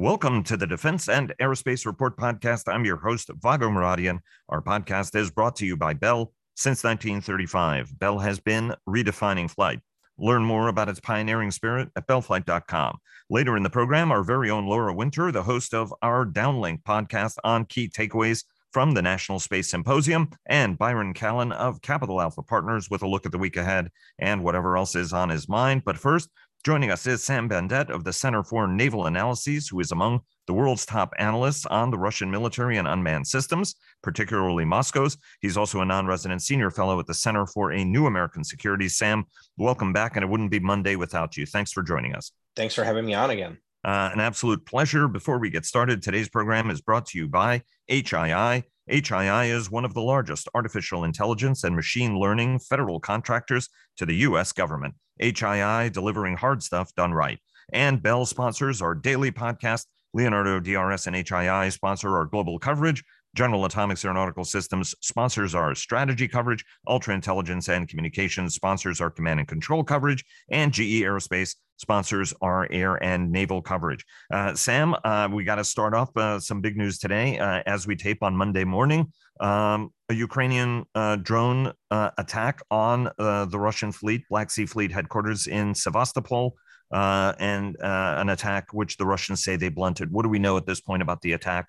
Welcome 0.00 0.44
to 0.44 0.56
the 0.56 0.64
Defense 0.64 1.08
and 1.08 1.34
Aerospace 1.40 1.84
Report 1.84 2.16
podcast. 2.16 2.72
I'm 2.72 2.84
your 2.84 2.98
host, 2.98 3.32
Vago 3.42 3.68
Muradian. 3.68 4.20
Our 4.48 4.62
podcast 4.62 5.16
is 5.16 5.32
brought 5.32 5.56
to 5.56 5.66
you 5.66 5.76
by 5.76 5.92
Bell 5.94 6.32
since 6.54 6.84
1935. 6.84 7.98
Bell 7.98 8.20
has 8.20 8.38
been 8.38 8.76
redefining 8.88 9.50
flight. 9.50 9.80
Learn 10.16 10.44
more 10.44 10.68
about 10.68 10.88
its 10.88 11.00
pioneering 11.00 11.50
spirit 11.50 11.88
at 11.96 12.06
bellflight.com. 12.06 12.98
Later 13.28 13.56
in 13.56 13.64
the 13.64 13.70
program, 13.70 14.12
our 14.12 14.22
very 14.22 14.50
own 14.50 14.66
Laura 14.66 14.94
Winter, 14.94 15.32
the 15.32 15.42
host 15.42 15.74
of 15.74 15.92
our 16.00 16.24
Downlink 16.24 16.84
podcast 16.84 17.38
on 17.42 17.64
key 17.64 17.88
takeaways 17.88 18.44
from 18.72 18.92
the 18.92 19.02
National 19.02 19.40
Space 19.40 19.68
Symposium, 19.68 20.30
and 20.46 20.78
Byron 20.78 21.14
Callan 21.14 21.50
of 21.50 21.82
Capital 21.82 22.20
Alpha 22.20 22.42
Partners 22.42 22.88
with 22.88 23.02
a 23.02 23.08
look 23.08 23.26
at 23.26 23.32
the 23.32 23.38
week 23.38 23.56
ahead 23.56 23.90
and 24.18 24.44
whatever 24.44 24.76
else 24.76 24.94
is 24.94 25.12
on 25.12 25.30
his 25.30 25.48
mind. 25.48 25.82
But 25.84 25.98
first, 25.98 26.28
Joining 26.68 26.90
us 26.90 27.06
is 27.06 27.24
Sam 27.24 27.48
Bendett 27.48 27.88
of 27.88 28.04
the 28.04 28.12
Center 28.12 28.42
for 28.44 28.68
Naval 28.68 29.06
Analyses, 29.06 29.68
who 29.68 29.80
is 29.80 29.90
among 29.90 30.20
the 30.46 30.52
world's 30.52 30.84
top 30.84 31.14
analysts 31.18 31.64
on 31.64 31.90
the 31.90 31.96
Russian 31.96 32.30
military 32.30 32.76
and 32.76 32.86
unmanned 32.86 33.26
systems, 33.26 33.74
particularly 34.02 34.66
Moscow's. 34.66 35.16
He's 35.40 35.56
also 35.56 35.80
a 35.80 35.86
non 35.86 36.06
resident 36.06 36.42
senior 36.42 36.70
fellow 36.70 37.00
at 37.00 37.06
the 37.06 37.14
Center 37.14 37.46
for 37.46 37.72
a 37.72 37.82
New 37.82 38.04
American 38.04 38.44
Security. 38.44 38.86
Sam, 38.86 39.24
welcome 39.56 39.94
back, 39.94 40.16
and 40.16 40.22
it 40.22 40.28
wouldn't 40.28 40.50
be 40.50 40.60
Monday 40.60 40.94
without 40.94 41.38
you. 41.38 41.46
Thanks 41.46 41.72
for 41.72 41.82
joining 41.82 42.14
us. 42.14 42.32
Thanks 42.54 42.74
for 42.74 42.84
having 42.84 43.06
me 43.06 43.14
on 43.14 43.30
again. 43.30 43.56
Uh, 43.82 44.10
an 44.12 44.20
absolute 44.20 44.66
pleasure. 44.66 45.08
Before 45.08 45.38
we 45.38 45.48
get 45.48 45.64
started, 45.64 46.02
today's 46.02 46.28
program 46.28 46.68
is 46.68 46.82
brought 46.82 47.06
to 47.06 47.18
you 47.18 47.28
by 47.28 47.62
HII. 47.90 48.62
HII 48.90 49.50
is 49.50 49.70
one 49.70 49.84
of 49.84 49.92
the 49.92 50.00
largest 50.00 50.48
artificial 50.54 51.04
intelligence 51.04 51.64
and 51.64 51.76
machine 51.76 52.18
learning 52.18 52.58
federal 52.58 53.00
contractors 53.00 53.68
to 53.98 54.06
the 54.06 54.14
U.S. 54.16 54.52
government. 54.52 54.94
HII 55.20 55.92
delivering 55.92 56.36
hard 56.36 56.62
stuff 56.62 56.94
done 56.94 57.12
right. 57.12 57.38
And 57.72 58.02
Bell 58.02 58.24
sponsors 58.24 58.80
our 58.80 58.94
daily 58.94 59.30
podcast. 59.30 59.84
Leonardo 60.14 60.58
DRS 60.58 61.06
and 61.06 61.16
HII 61.16 61.70
sponsor 61.70 62.16
our 62.16 62.24
global 62.24 62.58
coverage. 62.58 63.04
General 63.38 63.66
Atomics 63.66 64.04
Aeronautical 64.04 64.44
Systems 64.44 64.96
sponsors 65.00 65.54
our 65.54 65.72
strategy 65.72 66.26
coverage. 66.26 66.64
Ultra 66.88 67.14
Intelligence 67.14 67.68
and 67.68 67.86
Communications 67.88 68.56
sponsors 68.56 69.00
our 69.00 69.10
command 69.12 69.38
and 69.38 69.48
control 69.48 69.84
coverage. 69.84 70.24
And 70.50 70.72
GE 70.72 71.02
Aerospace 71.02 71.54
sponsors 71.76 72.34
our 72.42 72.66
air 72.72 73.00
and 73.00 73.30
naval 73.30 73.62
coverage. 73.62 74.04
Uh, 74.32 74.56
Sam, 74.56 74.96
uh, 75.04 75.28
we 75.30 75.44
got 75.44 75.54
to 75.54 75.64
start 75.64 75.94
off 75.94 76.08
uh, 76.16 76.40
some 76.40 76.60
big 76.60 76.76
news 76.76 76.98
today 76.98 77.38
uh, 77.38 77.62
as 77.64 77.86
we 77.86 77.94
tape 77.94 78.24
on 78.24 78.36
Monday 78.36 78.64
morning. 78.64 79.12
Um, 79.38 79.90
a 80.08 80.14
Ukrainian 80.14 80.84
uh, 80.96 81.14
drone 81.14 81.72
uh, 81.92 82.10
attack 82.18 82.60
on 82.72 83.04
the 83.18 83.48
Russian 83.52 83.92
fleet, 83.92 84.24
Black 84.28 84.50
Sea 84.50 84.66
Fleet 84.66 84.90
headquarters 84.90 85.46
in 85.46 85.76
Sevastopol. 85.76 86.56
and 86.90 87.76
an 87.80 88.30
attack 88.30 88.72
which 88.72 88.96
the 88.96 89.06
Russians 89.06 89.44
say 89.44 89.54
they 89.54 89.68
blunted. 89.68 90.10
What 90.10 90.24
do 90.24 90.28
we 90.28 90.40
know 90.40 90.56
at 90.56 90.66
this 90.66 90.80
point 90.80 91.02
about 91.02 91.20
the 91.20 91.34
attack, 91.34 91.68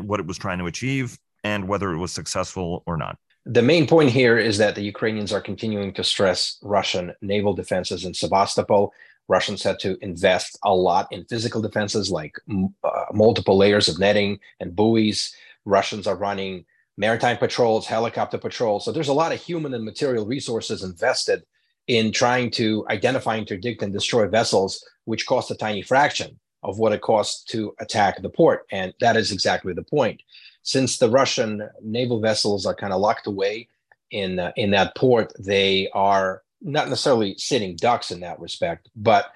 what 0.00 0.20
it 0.20 0.26
was 0.26 0.38
trying 0.38 0.58
to 0.58 0.66
achieve, 0.66 1.18
and 1.42 1.68
whether 1.68 1.92
it 1.92 1.98
was 1.98 2.12
successful 2.12 2.82
or 2.86 2.96
not? 2.96 3.18
the 3.46 3.62
main 3.62 3.86
point 3.86 4.10
here 4.10 4.38
is 4.38 4.58
that 4.58 4.74
the 4.74 4.82
Ukrainians 4.82 5.32
are 5.32 5.40
continuing 5.40 5.92
to 5.94 6.04
stress 6.04 6.58
Russian 6.62 7.12
naval 7.20 7.52
defenses 7.52 8.04
in 8.04 8.14
Sevastopol. 8.14 8.92
Russians 9.28 9.62
had 9.62 9.78
to 9.80 9.98
invest 10.02 10.58
a 10.64 10.74
lot 10.74 11.08
in 11.10 11.24
physical 11.26 11.60
defenses 11.60 12.10
like 12.10 12.38
uh, 12.50 13.04
multiple 13.12 13.56
layers 13.56 13.88
of 13.88 13.98
netting 13.98 14.38
and 14.60 14.74
buoys. 14.74 15.34
Russians 15.66 16.06
are 16.06 16.16
running 16.16 16.64
maritime 16.96 17.36
patrols, 17.36 17.86
helicopter 17.86 18.38
patrols. 18.38 18.84
So 18.84 18.92
there's 18.92 19.08
a 19.08 19.14
lot 19.14 19.32
of 19.32 19.40
human 19.40 19.74
and 19.74 19.84
material 19.84 20.26
resources 20.26 20.82
invested 20.82 21.42
in 21.86 22.12
trying 22.12 22.50
to 22.52 22.86
identify, 22.88 23.36
interdict, 23.36 23.82
and 23.82 23.92
destroy 23.92 24.26
vessels, 24.26 24.82
which 25.04 25.26
cost 25.26 25.50
a 25.50 25.54
tiny 25.54 25.82
fraction 25.82 26.38
of 26.64 26.78
what 26.78 26.92
it 26.92 27.02
costs 27.02 27.44
to 27.44 27.74
attack 27.78 28.20
the 28.20 28.28
port. 28.28 28.66
And 28.72 28.92
that 29.00 29.16
is 29.16 29.30
exactly 29.30 29.72
the 29.72 29.82
point. 29.82 30.22
Since 30.62 30.98
the 30.98 31.10
Russian 31.10 31.68
naval 31.82 32.20
vessels 32.20 32.66
are 32.66 32.74
kind 32.74 32.92
of 32.92 33.00
locked 33.00 33.26
away 33.26 33.68
in 34.10 34.38
uh, 34.38 34.52
in 34.56 34.70
that 34.70 34.96
port, 34.96 35.32
they 35.38 35.88
are 35.92 36.42
not 36.62 36.88
necessarily 36.88 37.36
sitting 37.36 37.76
ducks 37.76 38.10
in 38.10 38.20
that 38.20 38.40
respect, 38.40 38.88
but 38.96 39.26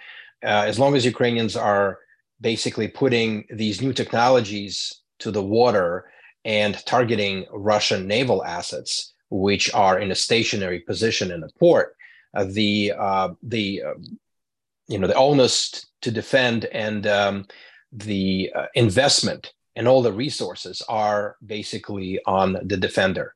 uh, 0.43 0.65
as 0.67 0.79
long 0.79 0.97
as 0.97 1.05
Ukrainians 1.05 1.57
are 1.57 1.99
basically 2.41 2.89
putting 2.89 3.45
these 3.51 3.83
new 3.83 3.93
technologies 3.93 5.03
to 5.19 5.31
the 5.31 5.43
water 5.43 6.07
and 6.45 6.75
targeting 6.87 7.45
Russian 7.53 8.07
naval 8.07 8.45
assets, 8.45 9.13
which 9.31 9.73
are 9.75 9.99
in 9.99 10.11
a 10.11 10.15
stationary 10.15 10.81
position 10.81 11.31
in 11.31 11.41
the 11.41 11.51
port, 11.59 11.97
uh, 12.35 12.47
the 12.49 12.93
uh, 12.97 13.31
the 13.43 13.83
uh, 13.83 13.95
you 14.89 14.99
know 14.99 15.07
the 15.07 15.15
onus 15.15 15.87
to 16.03 16.11
defend 16.11 16.65
and 16.67 17.07
um, 17.07 17.47
the 17.93 18.51
uh, 18.55 18.67
investment 18.75 19.53
and 19.77 19.87
all 19.87 20.03
the 20.03 20.13
resources 20.13 20.83
are 20.89 21.37
basically 21.45 22.21
on 22.27 22.59
the 22.65 22.77
defender, 22.77 23.35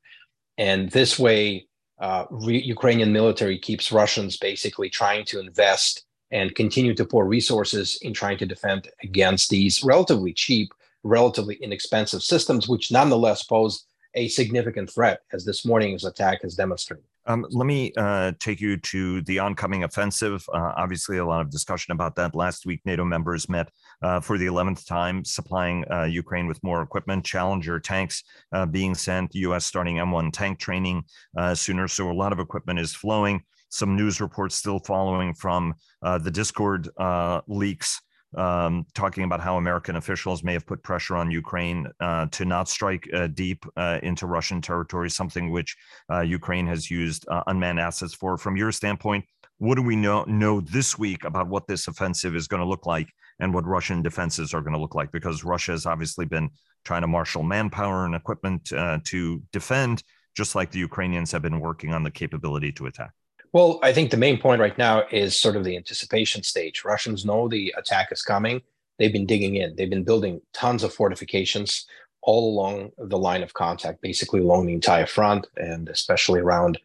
and 0.57 0.91
this 0.91 1.17
way 1.17 1.67
uh, 1.99 2.25
re- 2.29 2.61
Ukrainian 2.61 3.13
military 3.13 3.57
keeps 3.57 3.91
Russians 3.91 4.37
basically 4.37 4.89
trying 4.89 5.25
to 5.25 5.39
invest 5.39 6.05
and 6.31 6.53
continue 6.55 6.93
to 6.95 7.05
pour 7.05 7.25
resources 7.25 7.97
in 8.01 8.13
trying 8.13 8.37
to 8.39 8.45
defend 8.45 8.89
against 9.03 9.49
these 9.49 9.83
relatively 9.83 10.33
cheap, 10.33 10.73
relatively 11.03 11.55
inexpensive 11.55 12.23
systems, 12.23 12.67
which 12.67 12.91
nonetheless 12.91 13.43
pose 13.43 13.85
a 14.15 14.27
significant 14.27 14.91
threat, 14.91 15.21
as 15.31 15.45
this 15.45 15.65
morning's 15.65 16.05
attack 16.05 16.41
has 16.41 16.55
demonstrated. 16.55 17.05
Um, 17.25 17.45
let 17.51 17.65
me 17.65 17.93
uh, 17.95 18.33
take 18.39 18.59
you 18.59 18.77
to 18.77 19.21
the 19.21 19.39
oncoming 19.39 19.83
offensive. 19.83 20.43
Uh, 20.53 20.73
obviously, 20.75 21.17
a 21.17 21.25
lot 21.25 21.41
of 21.41 21.49
discussion 21.49 21.93
about 21.93 22.15
that. 22.15 22.35
Last 22.35 22.65
week, 22.65 22.81
NATO 22.85 23.05
members 23.05 23.47
met 23.47 23.69
uh, 24.01 24.19
for 24.19 24.37
the 24.37 24.45
11th 24.45 24.85
time, 24.85 25.23
supplying 25.23 25.85
uh, 25.91 26.03
Ukraine 26.03 26.47
with 26.47 26.61
more 26.63 26.81
equipment, 26.81 27.23
Challenger 27.23 27.79
tanks 27.79 28.23
uh, 28.51 28.65
being 28.65 28.93
sent, 28.93 29.33
U.S. 29.35 29.65
starting 29.65 29.97
M1 29.97 30.33
tank 30.33 30.59
training 30.59 31.03
uh, 31.37 31.55
sooner. 31.55 31.87
So, 31.87 32.11
a 32.11 32.13
lot 32.13 32.33
of 32.33 32.39
equipment 32.39 32.79
is 32.79 32.93
flowing. 32.93 33.41
Some 33.69 33.95
news 33.95 34.19
reports 34.21 34.55
still 34.55 34.79
following 34.79 35.33
from 35.33 35.73
the 36.03 36.29
Discord 36.29 36.89
leaks 37.47 37.99
um, 38.35 38.85
talking 38.93 39.23
about 39.23 39.41
how 39.41 39.57
American 39.57 39.95
officials 39.95 40.43
may 40.43 40.53
have 40.53 40.65
put 40.65 40.83
pressure 40.83 41.15
on 41.15 41.31
Ukraine 41.31 41.87
uh, 41.99 42.27
to 42.31 42.45
not 42.45 42.69
strike 42.69 43.07
uh, 43.13 43.27
deep 43.27 43.65
uh, 43.77 43.99
into 44.03 44.25
Russian 44.25 44.61
territory, 44.61 45.09
something 45.09 45.51
which 45.51 45.75
uh, 46.11 46.21
Ukraine 46.21 46.67
has 46.67 46.89
used 46.89 47.27
uh, 47.29 47.43
unmanned 47.47 47.79
assets 47.79 48.13
for. 48.13 48.37
From 48.37 48.57
your 48.57 48.71
standpoint, 48.71 49.25
what 49.57 49.75
do 49.75 49.81
we 49.81 49.95
know 49.95 50.23
know 50.25 50.61
this 50.61 50.97
week 50.97 51.23
about 51.23 51.47
what 51.47 51.67
this 51.67 51.87
offensive 51.87 52.35
is 52.35 52.47
going 52.47 52.61
to 52.61 52.67
look 52.67 52.85
like 52.85 53.07
and 53.39 53.53
what 53.53 53.65
Russian 53.65 54.01
defenses 54.01 54.53
are 54.53 54.61
going 54.61 54.73
to 54.73 54.79
look 54.79 54.95
like? 54.95 55.11
Because 55.11 55.43
Russia 55.43 55.71
has 55.71 55.85
obviously 55.85 56.25
been 56.25 56.49
trying 56.83 57.01
to 57.01 57.07
marshal 57.07 57.43
manpower 57.43 58.05
and 58.05 58.15
equipment 58.15 58.71
uh, 58.73 58.99
to 59.05 59.41
defend, 59.51 60.03
just 60.35 60.55
like 60.55 60.71
the 60.71 60.79
Ukrainians 60.79 61.31
have 61.31 61.41
been 61.41 61.59
working 61.59 61.93
on 61.93 62.03
the 62.03 62.11
capability 62.11 62.71
to 62.73 62.87
attack. 62.87 63.11
Well, 63.53 63.79
I 63.83 63.93
think 63.93 64.09
the 64.09 64.17
main 64.17 64.39
point 64.39 64.61
right 64.61 64.77
now 64.79 65.03
is 65.11 65.39
sort 65.39 65.55
of 65.55 65.63
the 65.63 65.77
anticipation 65.77 66.41
stage. 66.41 66.83
Russians 66.83 67.23
know 67.23 67.47
the 67.47 67.71
attack 67.77 68.11
is 68.11 68.23
coming. 68.23 68.63
They've 68.97 69.13
been 69.13 69.27
digging 69.27 69.55
in. 69.55 69.75
They've 69.75 69.89
been 69.89 70.03
building 70.03 70.41
tons 70.53 70.83
of 70.83 70.91
fortifications 70.91 71.85
all 72.23 72.49
along 72.51 72.91
the 72.97 73.17
line 73.17 73.43
of 73.43 73.53
contact, 73.53 74.01
basically 74.01 74.39
along 74.39 74.65
the 74.65 74.73
entire 74.73 75.05
front, 75.05 75.45
and 75.55 75.87
especially 75.89 76.39
around 76.39 76.79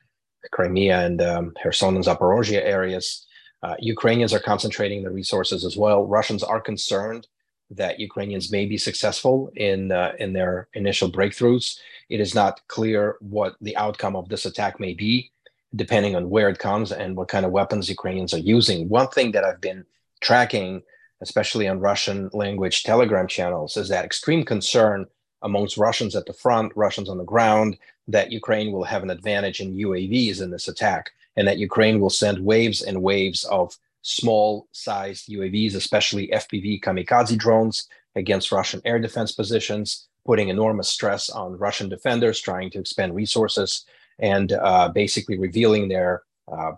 Crimea 0.52 1.06
and 1.06 1.22
um, 1.22 1.54
Kherson 1.62 1.96
and 1.96 2.04
Zaporozhye 2.04 2.62
areas. 2.62 3.26
Uh, 3.62 3.74
Ukrainians 3.78 4.34
are 4.34 4.40
concentrating 4.40 5.02
the 5.02 5.10
resources 5.10 5.64
as 5.64 5.76
well. 5.76 6.06
Russians 6.06 6.42
are 6.42 6.60
concerned 6.60 7.28
that 7.70 7.98
Ukrainians 7.98 8.52
may 8.52 8.66
be 8.66 8.78
successful 8.78 9.50
in 9.56 9.92
uh, 9.92 10.12
in 10.18 10.32
their 10.32 10.68
initial 10.74 11.10
breakthroughs. 11.10 11.78
It 12.08 12.20
is 12.20 12.34
not 12.34 12.60
clear 12.68 13.16
what 13.20 13.56
the 13.60 13.76
outcome 13.76 14.16
of 14.16 14.28
this 14.28 14.46
attack 14.46 14.80
may 14.80 14.94
be 14.94 15.32
depending 15.74 16.16
on 16.16 16.30
where 16.30 16.48
it 16.48 16.58
comes 16.58 16.92
and 16.92 17.16
what 17.16 17.28
kind 17.28 17.44
of 17.44 17.52
weapons 17.52 17.88
Ukrainians 17.88 18.32
are 18.32 18.38
using. 18.38 18.88
One 18.88 19.08
thing 19.08 19.32
that 19.32 19.44
I've 19.44 19.60
been 19.60 19.84
tracking, 20.20 20.82
especially 21.20 21.68
on 21.68 21.80
Russian 21.80 22.30
language 22.32 22.82
Telegram 22.82 23.26
channels, 23.26 23.76
is 23.76 23.88
that 23.88 24.04
extreme 24.04 24.44
concern 24.44 25.06
amongst 25.42 25.76
Russians 25.76 26.16
at 26.16 26.26
the 26.26 26.32
front, 26.32 26.72
Russians 26.74 27.08
on 27.08 27.18
the 27.18 27.24
ground, 27.24 27.76
that 28.08 28.32
Ukraine 28.32 28.72
will 28.72 28.84
have 28.84 29.02
an 29.02 29.10
advantage 29.10 29.60
in 29.60 29.74
UAVs 29.74 30.40
in 30.40 30.50
this 30.50 30.68
attack, 30.68 31.10
and 31.36 31.46
that 31.46 31.58
Ukraine 31.58 32.00
will 32.00 32.10
send 32.10 32.44
waves 32.44 32.82
and 32.82 33.02
waves 33.02 33.44
of 33.44 33.76
small 34.02 34.66
sized 34.72 35.28
UAVs, 35.28 35.76
especially 35.76 36.28
FPV 36.28 36.80
kamikaze 36.80 37.36
drones, 37.36 37.88
against 38.16 38.50
Russian 38.50 38.80
air 38.84 38.98
defense 38.98 39.32
positions, 39.32 40.08
putting 40.24 40.48
enormous 40.48 40.88
stress 40.88 41.30
on 41.30 41.58
Russian 41.58 41.88
defenders 41.88 42.40
trying 42.40 42.70
to 42.70 42.80
expend 42.80 43.14
resources 43.14 43.84
and 44.18 44.52
uh, 44.52 44.88
basically 44.88 45.38
revealing 45.38 45.88
their 45.88 46.22
uh, 46.50 46.72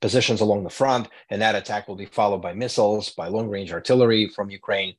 positions 0.00 0.40
along 0.40 0.64
the 0.64 0.70
front. 0.70 1.08
And 1.30 1.40
that 1.40 1.54
attack 1.54 1.88
will 1.88 1.96
be 1.96 2.06
followed 2.06 2.42
by 2.42 2.52
missiles, 2.52 3.10
by 3.10 3.28
long 3.28 3.48
range 3.48 3.72
artillery 3.72 4.28
from 4.28 4.50
Ukraine, 4.50 4.94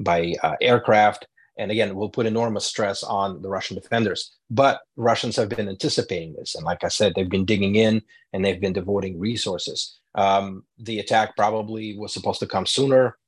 by 0.00 0.34
uh, 0.42 0.56
aircraft. 0.60 1.26
And 1.56 1.72
again, 1.72 1.96
will 1.96 2.10
put 2.10 2.26
enormous 2.26 2.66
stress 2.66 3.02
on 3.02 3.42
the 3.42 3.48
Russian 3.48 3.76
defenders. 3.76 4.36
But 4.48 4.80
Russians 4.96 5.34
have 5.36 5.48
been 5.48 5.68
anticipating 5.68 6.34
this. 6.34 6.54
And 6.54 6.64
like 6.64 6.84
I 6.84 6.88
said, 6.88 7.14
they've 7.14 7.28
been 7.28 7.44
digging 7.44 7.74
in 7.74 8.02
and 8.32 8.44
they've 8.44 8.60
been 8.60 8.72
devoting 8.72 9.18
resources. 9.18 9.98
Um, 10.14 10.64
the 10.78 11.00
attack 11.00 11.36
probably 11.36 11.96
was 11.98 12.12
supposed 12.12 12.40
to 12.40 12.46
come 12.46 12.66
sooner. 12.66 13.18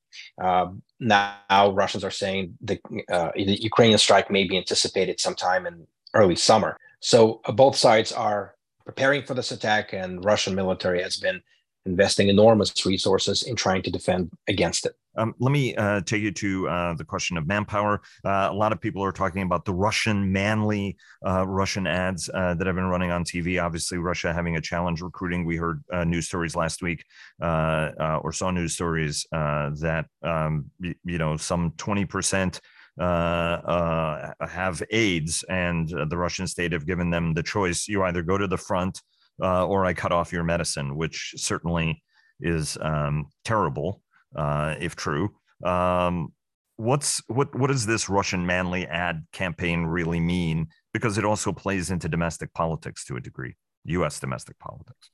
Uh, 0.41 0.67
now, 0.99 1.71
Russians 1.73 2.03
are 2.03 2.11
saying 2.11 2.57
the, 2.61 2.79
uh, 3.11 3.31
the 3.35 3.61
Ukrainian 3.61 3.97
strike 3.97 4.29
may 4.31 4.45
be 4.45 4.57
anticipated 4.57 5.19
sometime 5.19 5.65
in 5.65 5.87
early 6.13 6.35
summer. 6.35 6.77
So 7.01 7.41
uh, 7.45 7.51
both 7.51 7.75
sides 7.75 8.11
are 8.11 8.55
preparing 8.85 9.23
for 9.23 9.33
this 9.33 9.51
attack, 9.51 9.93
and 9.93 10.23
Russian 10.23 10.55
military 10.55 11.01
has 11.01 11.17
been 11.17 11.41
investing 11.85 12.29
enormous 12.29 12.85
resources 12.85 13.43
in 13.43 13.55
trying 13.55 13.81
to 13.81 13.91
defend 13.91 14.31
against 14.47 14.85
it. 14.85 14.93
Um, 15.17 15.33
let 15.39 15.51
me 15.51 15.75
uh, 15.75 16.01
take 16.01 16.21
you 16.21 16.31
to 16.31 16.69
uh, 16.69 16.93
the 16.93 17.03
question 17.03 17.37
of 17.37 17.47
manpower. 17.47 18.01
Uh, 18.23 18.47
a 18.49 18.53
lot 18.53 18.71
of 18.71 18.79
people 18.79 19.03
are 19.03 19.11
talking 19.11 19.41
about 19.41 19.65
the 19.65 19.73
Russian 19.73 20.31
manly 20.31 20.95
uh, 21.25 21.45
Russian 21.45 21.85
ads 21.85 22.29
uh, 22.33 22.53
that 22.53 22.65
have 22.65 22.75
been 22.75 22.85
running 22.85 23.11
on 23.11 23.25
TV. 23.25 23.61
Obviously, 23.61 23.97
Russia 23.97 24.31
having 24.31 24.55
a 24.55 24.61
challenge 24.61 25.01
recruiting. 25.01 25.43
We 25.43 25.57
heard 25.57 25.83
uh, 25.91 26.03
news 26.03 26.27
stories 26.27 26.55
last 26.55 26.81
week, 26.81 27.03
or 27.41 28.31
saw 28.31 28.51
news 28.51 28.73
stories 28.73 29.25
that 29.31 30.05
um, 30.23 30.71
you, 30.79 30.95
you 31.03 31.17
know 31.17 31.35
some 31.35 31.73
twenty 31.77 32.05
percent. 32.05 32.61
Have 32.99 34.83
AIDS, 34.89 35.43
and 35.49 35.89
the 35.89 36.17
Russian 36.17 36.47
state 36.47 36.71
have 36.71 36.85
given 36.85 37.09
them 37.09 37.33
the 37.33 37.43
choice: 37.43 37.87
you 37.87 38.03
either 38.03 38.21
go 38.23 38.37
to 38.37 38.47
the 38.47 38.57
front 38.57 39.01
uh, 39.41 39.65
or 39.65 39.85
I 39.85 39.93
cut 39.93 40.11
off 40.11 40.31
your 40.31 40.43
medicine, 40.43 40.95
which 40.95 41.33
certainly 41.37 42.03
is 42.39 42.77
um, 42.81 43.27
terrible 43.43 44.01
uh, 44.35 44.75
if 44.79 44.95
true. 44.95 45.29
Um, 45.63 46.33
what's 46.77 47.21
what 47.27 47.53
what 47.57 47.67
does 47.67 47.85
this 47.85 48.09
Russian 48.09 48.45
manly 48.45 48.87
ad 48.87 49.25
campaign 49.31 49.85
really 49.85 50.19
mean? 50.19 50.67
Because 50.93 51.17
it 51.17 51.25
also 51.25 51.51
plays 51.51 51.91
into 51.91 52.09
domestic 52.09 52.53
politics 52.53 53.05
to 53.05 53.15
a 53.15 53.21
degree, 53.21 53.55
U.S. 53.85 54.19
domestic 54.19 54.59
politics. 54.59 55.09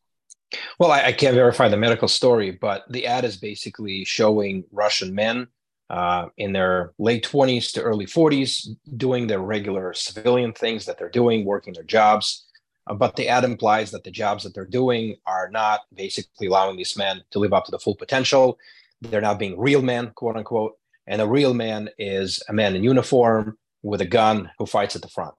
Well, 0.80 0.92
I, 0.92 1.08
I 1.08 1.12
can't 1.12 1.36
verify 1.36 1.68
the 1.68 1.78
medical 1.78 2.08
story, 2.08 2.52
but 2.52 2.86
the 2.90 3.06
ad 3.06 3.26
is 3.26 3.38
basically 3.38 4.06
showing 4.06 4.64
Russian 4.72 5.14
men 5.14 5.48
uh, 5.90 6.28
in 6.38 6.54
their 6.54 6.94
late 7.00 7.26
20s 7.26 7.72
to 7.74 7.82
early 7.82 8.06
40s 8.06 8.68
doing 8.98 9.28
their 9.28 9.40
regular 9.40 9.94
civilian 9.94 10.54
things 10.54 10.86
that 10.86 10.98
they're 10.98 11.10
doing, 11.10 11.46
working 11.46 11.74
their 11.74 11.84
jobs, 11.84 12.48
uh, 12.88 12.94
but 12.94 13.16
the 13.16 13.28
ad 13.28 13.44
implies 13.44 13.92
that 13.92 14.04
the 14.04 14.12
jobs 14.12 14.44
that 14.44 14.54
they're 14.54 14.66
doing 14.66 15.18
are 15.26 15.50
not 15.50 15.82
basically 15.94 16.48
allowing 16.48 16.78
these 16.78 16.98
men 16.98 17.22
to 17.32 17.40
live 17.40 17.54
up 17.54 17.66
to 17.66 17.72
the 17.72 17.80
full 17.80 17.96
potential. 17.96 18.58
They're 19.02 19.22
not 19.22 19.40
being 19.40 19.60
real 19.60 19.82
men, 19.82 20.12
quote 20.16 20.38
unquote. 20.38 20.78
And 21.06 21.22
a 21.22 21.28
real 21.28 21.54
man 21.54 21.90
is 21.98 22.44
a 22.50 22.54
man 22.54 22.76
in 22.76 22.84
uniform 22.84 23.58
with 23.82 24.02
a 24.02 24.06
gun 24.06 24.52
who 24.58 24.66
fights 24.66 24.96
at 24.96 25.02
the 25.02 25.08
front. 25.08 25.36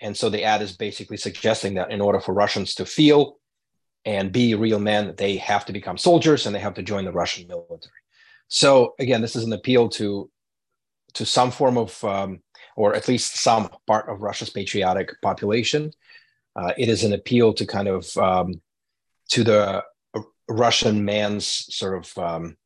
And 0.00 0.16
so 0.16 0.30
the 0.30 0.44
ad 0.44 0.62
is 0.62 0.72
basically 0.72 1.16
suggesting 1.16 1.74
that 1.74 1.90
in 1.90 2.00
order 2.00 2.20
for 2.20 2.32
Russians 2.32 2.74
to 2.76 2.86
feel 2.86 3.38
and 4.04 4.32
be 4.32 4.54
real 4.54 4.80
men, 4.80 5.14
they 5.16 5.36
have 5.36 5.64
to 5.66 5.72
become 5.72 5.98
soldiers 5.98 6.46
and 6.46 6.54
they 6.54 6.60
have 6.60 6.74
to 6.74 6.82
join 6.82 7.04
the 7.04 7.12
Russian 7.12 7.46
military. 7.46 7.92
So 8.52 8.94
again, 8.98 9.22
this 9.22 9.36
is 9.36 9.44
an 9.44 9.52
appeal 9.52 9.88
to 9.90 10.30
to 11.14 11.26
some 11.26 11.50
form 11.50 11.76
of, 11.76 12.02
um, 12.04 12.40
or 12.74 12.94
at 12.94 13.06
least 13.06 13.36
some 13.36 13.68
part 13.86 14.08
of 14.08 14.22
Russia's 14.22 14.48
patriotic 14.48 15.10
population 15.20 15.92
uh, 16.56 16.72
it 16.76 16.88
is 16.88 17.04
an 17.04 17.12
appeal 17.12 17.52
to 17.54 17.66
kind 17.66 17.88
of 17.88 18.16
um, 18.16 18.60
to 19.30 19.44
the 19.44 19.82
Russian 20.48 21.04
man's 21.04 21.46
sort 21.74 21.96
of 21.96 22.18
um, 22.18 22.56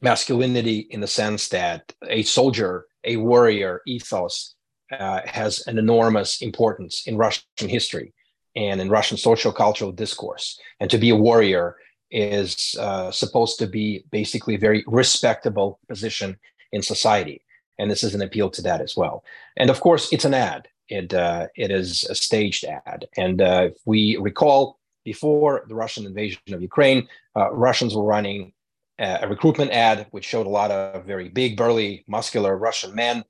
masculinity 0.00 0.86
in 0.90 1.00
the 1.00 1.06
sense 1.06 1.48
that 1.48 1.92
a 2.06 2.22
soldier, 2.22 2.86
a 3.04 3.16
warrior 3.16 3.82
ethos 3.86 4.54
uh, 4.92 5.20
has 5.24 5.66
an 5.66 5.78
enormous 5.78 6.42
importance 6.42 7.06
in 7.06 7.16
Russian 7.16 7.44
history 7.58 8.12
and 8.54 8.80
in 8.80 8.88
Russian 8.88 9.16
social 9.16 9.52
cultural 9.52 9.92
discourse. 9.92 10.58
And 10.78 10.88
to 10.90 10.98
be 10.98 11.10
a 11.10 11.16
warrior 11.16 11.76
is 12.10 12.76
uh, 12.78 13.10
supposed 13.10 13.58
to 13.58 13.66
be 13.66 14.04
basically 14.10 14.54
a 14.54 14.58
very 14.58 14.84
respectable 14.86 15.78
position 15.88 16.36
in 16.72 16.82
society. 16.82 17.42
And 17.78 17.90
this 17.90 18.04
is 18.04 18.14
an 18.14 18.22
appeal 18.22 18.50
to 18.50 18.62
that 18.62 18.80
as 18.80 18.96
well. 18.96 19.24
And 19.56 19.70
of 19.70 19.80
course, 19.80 20.12
it's 20.12 20.24
an 20.24 20.34
ad. 20.34 20.68
It 20.88 21.12
uh, 21.12 21.48
it 21.56 21.72
is 21.72 22.04
a 22.04 22.14
staged 22.14 22.64
ad, 22.64 23.06
and 23.16 23.42
uh, 23.42 23.70
if 23.72 23.78
we 23.86 24.16
recall, 24.18 24.78
before 25.04 25.64
the 25.68 25.74
Russian 25.74 26.06
invasion 26.06 26.40
of 26.52 26.62
Ukraine, 26.62 27.08
uh, 27.34 27.50
Russians 27.52 27.92
were 27.92 28.04
running 28.04 28.52
a 28.98 29.28
recruitment 29.28 29.72
ad 29.72 30.06
which 30.10 30.24
showed 30.24 30.46
a 30.46 30.50
lot 30.50 30.70
of 30.70 31.04
very 31.04 31.28
big, 31.28 31.56
burly, 31.56 32.04
muscular 32.06 32.56
Russian 32.56 32.94
men 32.94 33.24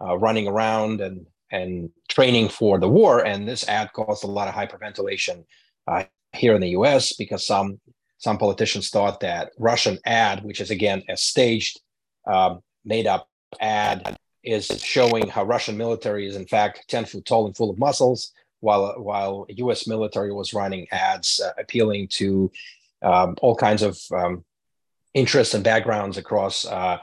uh, 0.00 0.16
running 0.16 0.46
around 0.46 1.00
and 1.00 1.26
and 1.52 1.90
training 2.08 2.48
for 2.48 2.78
the 2.78 2.88
war. 2.88 3.24
And 3.26 3.48
this 3.48 3.68
ad 3.68 3.92
caused 3.92 4.22
a 4.22 4.28
lot 4.28 4.46
of 4.48 4.54
hyperventilation 4.54 5.44
uh, 5.88 6.04
here 6.32 6.54
in 6.54 6.60
the 6.60 6.70
U.S. 6.70 7.12
because 7.14 7.44
some 7.44 7.80
some 8.20 8.36
politicians 8.36 8.90
thought 8.90 9.20
that 9.20 9.52
Russian 9.58 9.98
ad, 10.04 10.44
which 10.44 10.60
is 10.60 10.70
again 10.70 11.02
a 11.08 11.16
staged, 11.16 11.80
um, 12.26 12.62
made 12.84 13.06
up 13.06 13.28
ad 13.60 14.16
is 14.44 14.66
showing 14.82 15.26
how 15.28 15.42
Russian 15.42 15.76
military 15.76 16.26
is 16.26 16.36
in 16.36 16.46
fact 16.46 16.84
10 16.88 17.06
foot 17.06 17.24
tall 17.24 17.46
and 17.46 17.56
full 17.56 17.70
of 17.70 17.78
muscles, 17.78 18.32
while 18.60 18.92
while 19.00 19.46
U.S. 19.48 19.86
military 19.86 20.32
was 20.32 20.52
running 20.52 20.86
ads 20.92 21.40
uh, 21.40 21.52
appealing 21.58 22.08
to 22.08 22.52
um, 23.02 23.36
all 23.40 23.56
kinds 23.56 23.82
of 23.82 23.98
um, 24.12 24.44
interests 25.14 25.54
and 25.54 25.64
backgrounds 25.64 26.18
across 26.18 26.66
uh, 26.66 26.98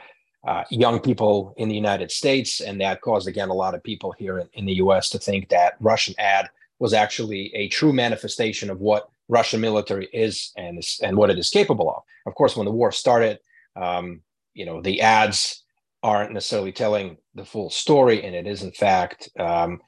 uh, 0.48 0.64
young 0.70 1.00
people 1.00 1.56
in 1.58 1.68
the 1.68 1.76
United 1.76 2.12
States, 2.12 2.62
and 2.62 2.80
that 2.80 3.02
caused 3.02 3.28
again 3.28 3.50
a 3.50 3.54
lot 3.56 3.74
of 3.74 3.84
people 3.84 4.12
here 4.12 4.38
in, 4.38 4.48
in 4.54 4.66
the 4.68 4.76
U.S. 4.76 5.10
to 5.10 5.18
think 5.18 5.50
that 5.50 5.78
Russian 5.80 6.14
ad 6.20 6.48
was 6.78 6.94
actually 6.94 7.52
a 7.56 7.70
true 7.70 7.92
manifestation 7.92 8.70
of 8.70 8.80
what 8.80 9.10
Russian 9.28 9.62
military 9.62 10.08
is 10.14 10.52
and 10.58 10.82
and 11.02 11.18
what 11.18 11.30
it 11.30 11.40
is 11.40 11.50
capable 11.50 11.90
of. 11.90 12.04
Of 12.26 12.36
course, 12.36 12.56
when 12.56 12.66
the 12.66 12.72
war 12.72 12.92
started, 12.92 13.40
um, 13.76 14.22
you 14.54 14.66
know 14.66 14.82
the 14.82 15.02
ads 15.02 15.64
aren't 16.04 16.34
necessarily 16.34 16.72
telling 16.72 17.18
the 17.36 17.46
full 17.46 17.70
story, 17.70 18.24
and 18.24 18.36
it 18.36 18.48
is 18.48 18.64
in 18.64 18.72
fact 18.72 19.30
um, 19.40 19.82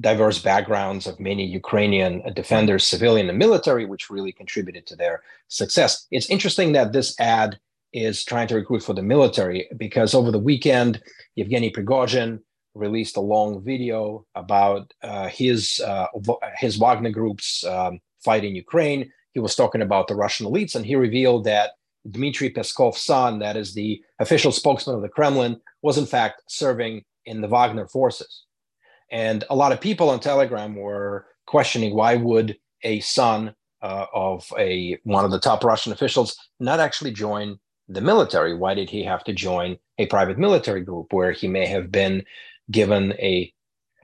diverse 0.00 0.40
backgrounds 0.40 1.06
of 1.06 1.20
many 1.20 1.44
Ukrainian 1.44 2.22
defenders, 2.34 2.86
civilian 2.86 3.28
and 3.28 3.38
military, 3.38 3.84
which 3.84 4.10
really 4.10 4.32
contributed 4.32 4.86
to 4.86 4.96
their 4.96 5.22
success. 5.48 6.06
It's 6.10 6.30
interesting 6.30 6.72
that 6.72 6.92
this 6.92 7.18
ad 7.20 7.58
is 7.92 8.24
trying 8.24 8.48
to 8.48 8.54
recruit 8.54 8.82
for 8.82 8.94
the 8.94 9.02
military 9.02 9.68
because 9.76 10.14
over 10.14 10.30
the 10.30 10.38
weekend, 10.38 11.02
Yevgeny 11.34 11.70
Prigozhin 11.70 12.40
released 12.74 13.16
a 13.16 13.20
long 13.20 13.62
video 13.62 14.26
about 14.34 14.92
uh, 15.02 15.28
his 15.28 15.80
uh, 15.84 16.06
his 16.56 16.76
Wagner 16.76 17.10
group's 17.10 17.64
um, 17.64 18.00
fight 18.24 18.44
in 18.44 18.54
Ukraine. 18.54 19.10
He 19.32 19.40
was 19.40 19.54
talking 19.54 19.82
about 19.82 20.08
the 20.08 20.14
Russian 20.14 20.46
elites, 20.46 20.74
and 20.74 20.84
he 20.84 20.96
revealed 20.96 21.44
that 21.44 21.72
Dmitry 22.10 22.50
Peskov's 22.50 23.02
son, 23.02 23.38
that 23.40 23.56
is 23.56 23.74
the 23.74 24.02
official 24.18 24.52
spokesman 24.52 24.96
of 24.96 25.02
the 25.02 25.08
Kremlin, 25.08 25.60
was 25.82 25.98
in 25.98 26.06
fact 26.06 26.42
serving 26.48 27.04
in 27.26 27.40
the 27.40 27.48
Wagner 27.48 27.86
forces. 27.86 28.44
And 29.10 29.44
a 29.50 29.56
lot 29.56 29.72
of 29.72 29.80
people 29.80 30.08
on 30.10 30.20
Telegram 30.20 30.74
were 30.74 31.26
questioning 31.46 31.94
why 31.94 32.16
would 32.16 32.56
a 32.82 33.00
son 33.00 33.54
uh, 33.82 34.06
of 34.14 34.46
a 34.58 34.98
one 35.04 35.24
of 35.24 35.30
the 35.30 35.40
top 35.40 35.64
Russian 35.64 35.92
officials 35.92 36.36
not 36.58 36.80
actually 36.80 37.12
join 37.12 37.58
the 37.88 38.00
military? 38.00 38.54
Why 38.54 38.74
did 38.74 38.88
he 38.88 39.02
have 39.04 39.24
to 39.24 39.32
join 39.32 39.76
a 39.98 40.06
private 40.06 40.38
military 40.38 40.82
group 40.82 41.12
where 41.12 41.32
he 41.32 41.48
may 41.48 41.66
have 41.66 41.90
been 41.90 42.24
given 42.70 43.12
a 43.14 43.52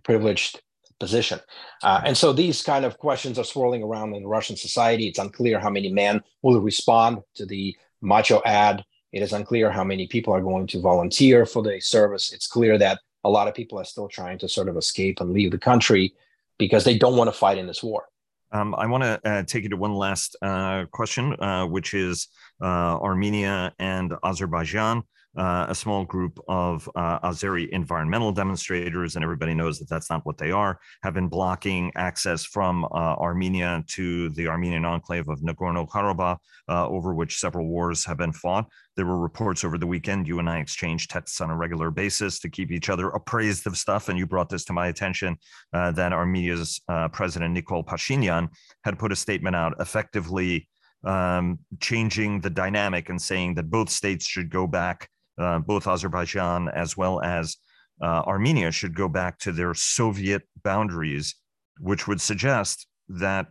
privileged 0.02 0.60
position. 0.98 1.40
Uh, 1.82 2.00
and 2.04 2.16
so 2.16 2.32
these 2.32 2.62
kind 2.62 2.84
of 2.84 2.98
questions 2.98 3.38
are 3.38 3.44
swirling 3.44 3.82
around 3.82 4.14
in 4.14 4.26
Russian 4.26 4.56
society. 4.56 5.06
It's 5.06 5.18
unclear 5.18 5.60
how 5.60 5.70
many 5.70 5.90
men 5.92 6.22
will 6.42 6.60
respond 6.60 7.18
to 7.34 7.46
the 7.46 7.76
macho 8.00 8.40
ad. 8.44 8.84
It 9.12 9.22
is 9.22 9.32
unclear 9.32 9.70
how 9.70 9.84
many 9.84 10.06
people 10.06 10.34
are 10.34 10.40
going 10.40 10.66
to 10.68 10.80
volunteer 10.80 11.46
for 11.46 11.62
the 11.62 11.80
service. 11.80 12.32
It's 12.32 12.46
clear 12.46 12.78
that 12.78 13.00
a 13.24 13.30
lot 13.30 13.48
of 13.48 13.54
people 13.54 13.78
are 13.78 13.84
still 13.84 14.08
trying 14.08 14.38
to 14.38 14.48
sort 14.48 14.68
of 14.68 14.76
escape 14.76 15.20
and 15.20 15.32
leave 15.32 15.50
the 15.50 15.58
country 15.58 16.14
because 16.58 16.84
they 16.84 16.96
don't 16.96 17.16
want 17.16 17.28
to 17.28 17.36
fight 17.36 17.58
in 17.58 17.66
this 17.66 17.82
war. 17.82 18.04
Um, 18.52 18.74
I 18.76 18.86
want 18.86 19.02
to 19.02 19.20
uh, 19.28 19.42
take 19.42 19.64
you 19.64 19.68
to 19.70 19.76
one 19.76 19.94
last 19.94 20.36
uh, 20.40 20.84
question, 20.92 21.34
uh, 21.40 21.66
which 21.66 21.94
is 21.94 22.28
uh, 22.62 22.64
Armenia 23.00 23.72
and 23.78 24.14
Azerbaijan 24.22 25.02
uh, 25.36 25.66
a 25.68 25.74
small 25.74 26.04
group 26.04 26.38
of 26.48 26.88
uh, 26.96 27.18
Azeri 27.20 27.68
environmental 27.70 28.32
demonstrators, 28.32 29.16
and 29.16 29.22
everybody 29.22 29.54
knows 29.54 29.78
that 29.78 29.88
that's 29.88 30.10
not 30.10 30.24
what 30.24 30.38
they 30.38 30.50
are, 30.50 30.78
have 31.02 31.14
been 31.14 31.28
blocking 31.28 31.92
access 31.94 32.44
from 32.44 32.84
uh, 32.84 33.16
Armenia 33.18 33.84
to 33.88 34.30
the 34.30 34.48
Armenian 34.48 34.84
enclave 34.84 35.28
of 35.28 35.40
Nagorno 35.40 35.88
Karabakh, 35.88 36.38
uh, 36.68 36.88
over 36.88 37.14
which 37.14 37.38
several 37.38 37.66
wars 37.66 38.04
have 38.04 38.16
been 38.16 38.32
fought. 38.32 38.66
There 38.96 39.06
were 39.06 39.18
reports 39.18 39.62
over 39.62 39.76
the 39.76 39.86
weekend. 39.86 40.26
You 40.26 40.38
and 40.38 40.48
I 40.48 40.58
exchanged 40.58 41.10
texts 41.10 41.40
on 41.40 41.50
a 41.50 41.56
regular 41.56 41.90
basis 41.90 42.38
to 42.40 42.48
keep 42.48 42.70
each 42.70 42.88
other 42.88 43.10
appraised 43.10 43.66
of 43.66 43.76
stuff, 43.76 44.08
and 44.08 44.18
you 44.18 44.26
brought 44.26 44.48
this 44.48 44.64
to 44.66 44.72
my 44.72 44.88
attention 44.88 45.36
uh, 45.72 45.92
that 45.92 46.12
Armenia's 46.12 46.80
uh, 46.88 47.08
president 47.08 47.56
Nikol 47.56 47.84
Pashinyan 47.84 48.48
had 48.84 48.98
put 48.98 49.12
a 49.12 49.16
statement 49.16 49.54
out 49.54 49.74
effectively 49.80 50.68
um, 51.04 51.58
changing 51.80 52.40
the 52.40 52.50
dynamic 52.50 53.10
and 53.10 53.20
saying 53.20 53.54
that 53.54 53.70
both 53.70 53.90
states 53.90 54.26
should 54.26 54.50
go 54.50 54.66
back 54.66 55.08
uh, 55.38 55.58
both 55.60 55.86
Azerbaijan 55.86 56.68
as 56.68 56.96
well 56.96 57.20
as 57.22 57.56
uh, 58.02 58.22
Armenia 58.26 58.70
should 58.70 58.94
go 58.94 59.08
back 59.08 59.38
to 59.40 59.52
their 59.52 59.74
Soviet 59.74 60.42
boundaries, 60.62 61.34
which 61.78 62.06
would 62.06 62.20
suggest 62.20 62.86
that 63.08 63.46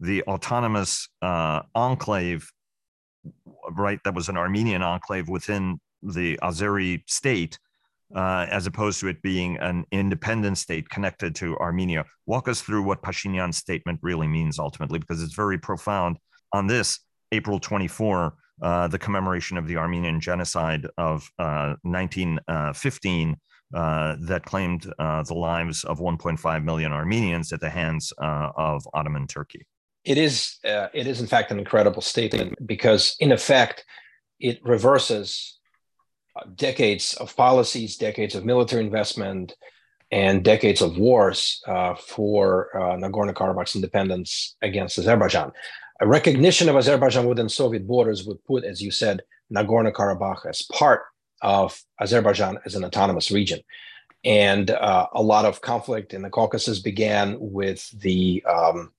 the 0.00 0.22
autonomous 0.22 1.08
uh, 1.22 1.60
enclave, 1.74 2.50
right, 3.70 4.00
that 4.04 4.14
was 4.14 4.28
an 4.28 4.36
Armenian 4.36 4.82
enclave 4.82 5.28
within 5.28 5.78
the 6.02 6.38
Azeri 6.42 7.02
state 7.06 7.58
uh, 8.14 8.46
as 8.50 8.66
opposed 8.66 9.00
to 9.00 9.08
it 9.08 9.22
being 9.22 9.56
an 9.58 9.84
independent 9.90 10.58
state 10.58 10.88
connected 10.88 11.34
to 11.34 11.56
Armenia. 11.58 12.04
Walk 12.26 12.48
us 12.48 12.60
through 12.60 12.82
what 12.82 13.02
Pashinyan's 13.02 13.56
statement 13.56 13.98
really 14.02 14.28
means 14.28 14.58
ultimately, 14.58 14.98
because 14.98 15.22
it's 15.22 15.34
very 15.34 15.58
profound. 15.58 16.18
On 16.52 16.66
this 16.66 17.00
April 17.32 17.58
24, 17.58 18.34
uh, 18.62 18.88
the 18.88 18.98
commemoration 18.98 19.56
of 19.56 19.66
the 19.66 19.76
Armenian 19.76 20.20
genocide 20.20 20.86
of 20.96 21.28
1915 21.38 23.30
uh, 23.74 23.76
uh, 23.76 24.16
that 24.20 24.44
claimed 24.44 24.82
the 24.82 25.34
lives 25.34 25.84
of 25.84 25.98
1.5 25.98 26.64
million 26.64 26.92
Armenians 26.92 27.52
at 27.52 27.60
the 27.60 27.70
hands 27.70 28.12
of 28.18 28.86
Ottoman 28.94 29.26
Turkey. 29.26 29.66
It 30.04 30.18
is, 30.18 30.58
it 30.62 31.06
is 31.06 31.20
in 31.20 31.26
fact 31.26 31.50
an 31.50 31.58
incredible 31.58 32.02
statement 32.02 32.54
because, 32.66 33.16
in 33.20 33.32
effect, 33.32 33.84
it 34.38 34.60
reverses 34.62 35.58
decades 36.54 37.14
of 37.14 37.34
policies, 37.36 37.96
decades 37.96 38.34
of 38.34 38.44
military 38.44 38.84
investment, 38.84 39.54
and 40.10 40.44
decades 40.44 40.80
of 40.80 40.96
wars 40.96 41.60
uh, 41.66 41.94
for 41.94 42.68
uh, 42.76 42.96
Nagorno-Karabakh's 42.96 43.74
independence 43.74 44.56
against 44.62 44.98
Azerbaijan. 44.98 45.50
A 46.04 46.06
recognition 46.06 46.68
of 46.68 46.76
Azerbaijan 46.76 47.24
within 47.24 47.48
Soviet 47.48 47.86
borders 47.86 48.26
would 48.26 48.44
put, 48.44 48.62
as 48.62 48.82
you 48.82 48.90
said, 48.90 49.22
Nagorno-Karabakh 49.50 50.44
as 50.44 50.60
part 50.60 51.04
of 51.40 51.82
Azerbaijan 51.98 52.58
as 52.66 52.74
an 52.74 52.84
autonomous 52.84 53.30
region. 53.30 53.60
And 54.22 54.68
uh, 54.68 55.06
a 55.14 55.22
lot 55.22 55.46
of 55.46 55.62
conflict 55.62 56.12
in 56.12 56.20
the 56.20 56.28
Caucasus 56.28 56.80
began 56.80 57.38
with 57.40 57.88
the 57.98 58.44
um, 58.46 58.92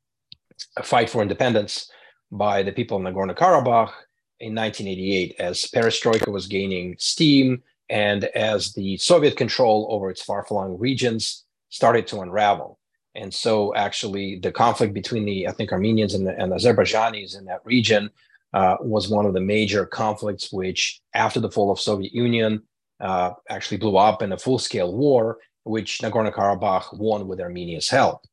fight 0.81 1.07
for 1.07 1.21
independence 1.21 1.91
by 2.31 2.63
the 2.63 2.71
people 2.71 2.97
of 2.97 3.03
Nagorno-Karabakh 3.03 3.93
in 4.39 4.55
1988 4.55 5.35
as 5.37 5.61
perestroika 5.65 6.31
was 6.31 6.47
gaining 6.47 6.95
steam 6.97 7.61
and 7.87 8.23
as 8.23 8.73
the 8.73 8.97
Soviet 8.97 9.37
control 9.37 9.87
over 9.91 10.09
its 10.09 10.23
far-flung 10.23 10.79
regions 10.79 11.43
started 11.69 12.07
to 12.07 12.21
unravel. 12.21 12.79
And 13.15 13.33
so, 13.33 13.73
actually, 13.75 14.39
the 14.39 14.51
conflict 14.51 14.93
between 14.93 15.25
the 15.25 15.45
ethnic 15.45 15.71
Armenians 15.71 16.13
and, 16.13 16.27
the, 16.27 16.37
and 16.37 16.51
Azerbaijanis 16.51 17.37
in 17.37 17.45
that 17.45 17.65
region 17.65 18.09
uh, 18.53 18.77
was 18.81 19.09
one 19.09 19.25
of 19.25 19.33
the 19.33 19.41
major 19.41 19.85
conflicts, 19.85 20.51
which, 20.51 21.01
after 21.13 21.39
the 21.39 21.51
fall 21.51 21.71
of 21.71 21.79
Soviet 21.79 22.13
Union, 22.13 22.61
uh, 22.99 23.31
actually 23.49 23.77
blew 23.77 23.97
up 23.97 24.21
in 24.21 24.31
a 24.31 24.37
full-scale 24.37 24.93
war, 24.93 25.37
which 25.63 25.99
Nagorno-Karabakh 25.99 26.97
won 26.97 27.27
with 27.27 27.41
Armenia's 27.41 27.89
help 27.89 28.25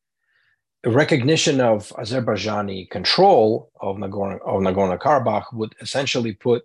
recognition 0.91 1.61
of 1.61 1.89
Azerbaijani 1.91 2.91
control 2.91 3.71
of 3.81 3.97
Nagorno, 3.97 4.41
of 4.45 4.61
Nagorno-Karabakh 4.63 5.53
would 5.53 5.75
essentially 5.81 6.33
put 6.33 6.65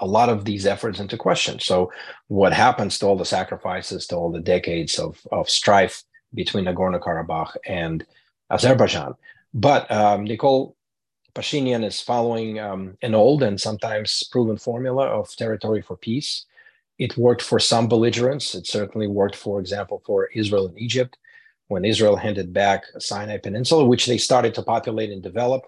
a 0.00 0.06
lot 0.06 0.28
of 0.28 0.44
these 0.44 0.66
efforts 0.66 1.00
into 1.00 1.16
question. 1.16 1.58
So, 1.58 1.90
what 2.28 2.52
happens 2.52 2.98
to 2.98 3.06
all 3.06 3.16
the 3.16 3.24
sacrifices, 3.24 4.06
to 4.08 4.16
all 4.16 4.30
the 4.30 4.40
decades 4.40 4.98
of, 4.98 5.18
of 5.32 5.48
strife 5.48 6.04
between 6.36 6.66
Nagorno-Karabakh 6.66 7.56
and 7.66 8.06
Azerbaijan? 8.50 9.14
But 9.52 9.90
um, 9.90 10.26
Nikol 10.26 10.74
Pashinyan 11.34 11.84
is 11.84 12.00
following 12.00 12.58
um, 12.58 12.96
an 13.02 13.14
old 13.14 13.42
and 13.42 13.60
sometimes 13.60 14.22
proven 14.30 14.56
formula 14.56 15.06
of 15.06 15.34
territory 15.36 15.82
for 15.82 15.96
peace. 15.96 16.46
It 16.98 17.18
worked 17.18 17.42
for 17.42 17.58
some 17.58 17.88
belligerents. 17.88 18.54
It 18.54 18.66
certainly 18.66 19.06
worked, 19.06 19.36
for 19.36 19.60
example, 19.60 20.02
for 20.06 20.28
Israel 20.34 20.68
and 20.68 20.78
Egypt 20.78 21.18
when 21.68 21.84
Israel 21.84 22.16
handed 22.16 22.52
back 22.52 22.84
Sinai 22.98 23.38
Peninsula, 23.38 23.84
which 23.84 24.06
they 24.06 24.18
started 24.18 24.54
to 24.54 24.62
populate 24.62 25.10
and 25.10 25.22
develop 25.22 25.66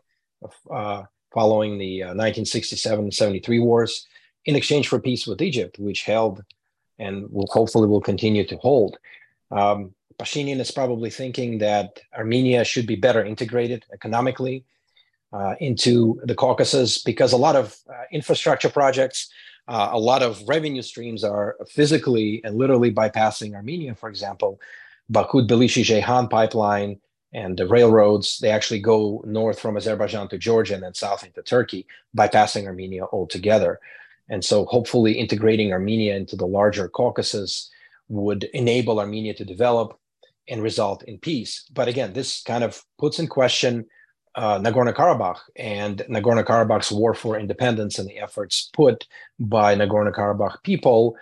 uh, 0.70 1.02
following 1.32 1.78
the 1.78 2.02
uh, 2.02 2.14
1967 2.14 3.10
73 3.10 3.58
wars, 3.60 4.06
in 4.46 4.56
exchange 4.56 4.88
for 4.88 4.98
peace 4.98 5.26
with 5.26 5.42
Egypt, 5.42 5.78
which 5.78 6.04
held 6.04 6.42
and 6.98 7.30
will 7.30 7.48
hopefully 7.50 7.88
will 7.88 8.00
continue 8.00 8.46
to 8.46 8.56
hold. 8.56 8.98
Um, 9.50 9.94
Pashinyan 10.18 10.58
is 10.60 10.70
probably 10.70 11.10
thinking 11.10 11.58
that 11.58 12.00
Armenia 12.16 12.64
should 12.64 12.86
be 12.86 12.96
better 12.96 13.24
integrated 13.24 13.84
economically 13.92 14.64
uh, 15.32 15.54
into 15.60 16.20
the 16.24 16.34
Caucasus 16.34 17.02
because 17.02 17.32
a 17.32 17.36
lot 17.36 17.54
of 17.54 17.76
uh, 17.88 17.92
infrastructure 18.10 18.68
projects, 18.68 19.30
uh, 19.68 19.90
a 19.92 19.98
lot 19.98 20.22
of 20.22 20.42
revenue 20.48 20.82
streams 20.82 21.22
are 21.22 21.56
physically 21.68 22.40
and 22.44 22.56
literally 22.56 22.92
bypassing 22.92 23.54
Armenia, 23.54 23.94
for 23.94 24.08
example, 24.08 24.60
Baku 25.08 25.46
Tbilisi 25.46 25.84
Ceyhan 25.84 26.28
pipeline 26.28 26.98
and 27.32 27.56
the 27.56 27.66
railroads, 27.66 28.38
they 28.38 28.50
actually 28.50 28.80
go 28.80 29.22
north 29.26 29.60
from 29.60 29.76
Azerbaijan 29.76 30.28
to 30.28 30.38
Georgia 30.38 30.74
and 30.74 30.82
then 30.82 30.94
south 30.94 31.24
into 31.24 31.42
Turkey, 31.42 31.86
bypassing 32.16 32.66
Armenia 32.66 33.04
altogether. 33.12 33.80
And 34.30 34.44
so 34.44 34.64
hopefully 34.64 35.12
integrating 35.12 35.72
Armenia 35.72 36.16
into 36.16 36.36
the 36.36 36.46
larger 36.46 36.88
Caucasus 36.88 37.70
would 38.08 38.44
enable 38.54 38.98
Armenia 38.98 39.34
to 39.34 39.44
develop 39.44 39.98
and 40.48 40.62
result 40.62 41.02
in 41.04 41.18
peace. 41.18 41.64
But 41.72 41.88
again, 41.88 42.12
this 42.12 42.42
kind 42.42 42.64
of 42.64 42.82
puts 42.98 43.18
in 43.18 43.26
question 43.26 43.86
uh, 44.34 44.58
Nagorno 44.58 44.94
Karabakh 44.94 45.38
and 45.56 45.98
Nagorno 46.08 46.44
Karabakh's 46.44 46.92
war 46.92 47.14
for 47.14 47.38
independence 47.38 47.98
and 47.98 48.08
the 48.08 48.18
efforts 48.18 48.70
put 48.72 49.06
by 49.38 49.74
Nagorno 49.74 50.12
Karabakh 50.12 50.62
people 50.62 51.16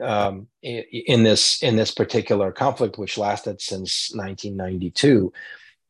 um, 0.00 0.46
in 0.62 1.22
this 1.22 1.62
in 1.62 1.76
this 1.76 1.90
particular 1.90 2.50
conflict, 2.50 2.96
which 2.98 3.18
lasted 3.18 3.60
since 3.60 4.10
1992. 4.14 5.32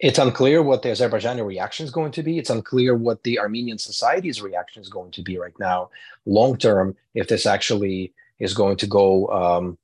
It's 0.00 0.18
unclear 0.18 0.60
what 0.60 0.82
the 0.82 0.88
Azerbaijani 0.88 1.46
reaction 1.46 1.84
is 1.84 1.92
going 1.92 2.10
to 2.12 2.24
be. 2.24 2.36
It's 2.38 2.50
unclear 2.50 2.96
what 2.96 3.22
the 3.22 3.38
Armenian 3.38 3.78
society's 3.78 4.42
reaction 4.42 4.82
is 4.82 4.88
going 4.88 5.12
to 5.12 5.22
be 5.22 5.38
right 5.38 5.56
now, 5.60 5.90
long 6.26 6.56
term, 6.56 6.96
if 7.14 7.28
this 7.28 7.46
actually 7.46 8.12
is 8.40 8.54
going 8.54 8.76
to 8.78 8.88
go 8.88 9.28
um, 9.28 9.78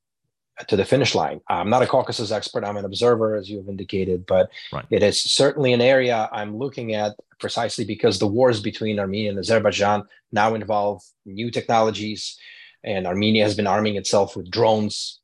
to 0.67 0.75
the 0.75 0.85
finish 0.85 1.15
line. 1.15 1.39
I'm 1.47 1.69
not 1.69 1.81
a 1.81 1.87
Caucasus 1.87 2.31
expert. 2.31 2.63
I'm 2.63 2.77
an 2.77 2.85
observer, 2.85 3.35
as 3.35 3.49
you 3.49 3.57
have 3.57 3.69
indicated, 3.69 4.25
but 4.25 4.49
right. 4.73 4.85
it 4.89 5.03
is 5.03 5.21
certainly 5.21 5.73
an 5.73 5.81
area 5.81 6.29
I'm 6.31 6.57
looking 6.57 6.93
at 6.93 7.15
precisely 7.39 7.85
because 7.85 8.19
the 8.19 8.27
wars 8.27 8.61
between 8.61 8.99
Armenia 8.99 9.29
and 9.29 9.39
Azerbaijan 9.39 10.03
now 10.31 10.53
involve 10.55 11.01
new 11.25 11.49
technologies, 11.49 12.37
and 12.83 13.07
Armenia 13.07 13.43
has 13.43 13.55
been 13.55 13.67
arming 13.67 13.95
itself 13.95 14.35
with 14.35 14.51
drones 14.51 15.19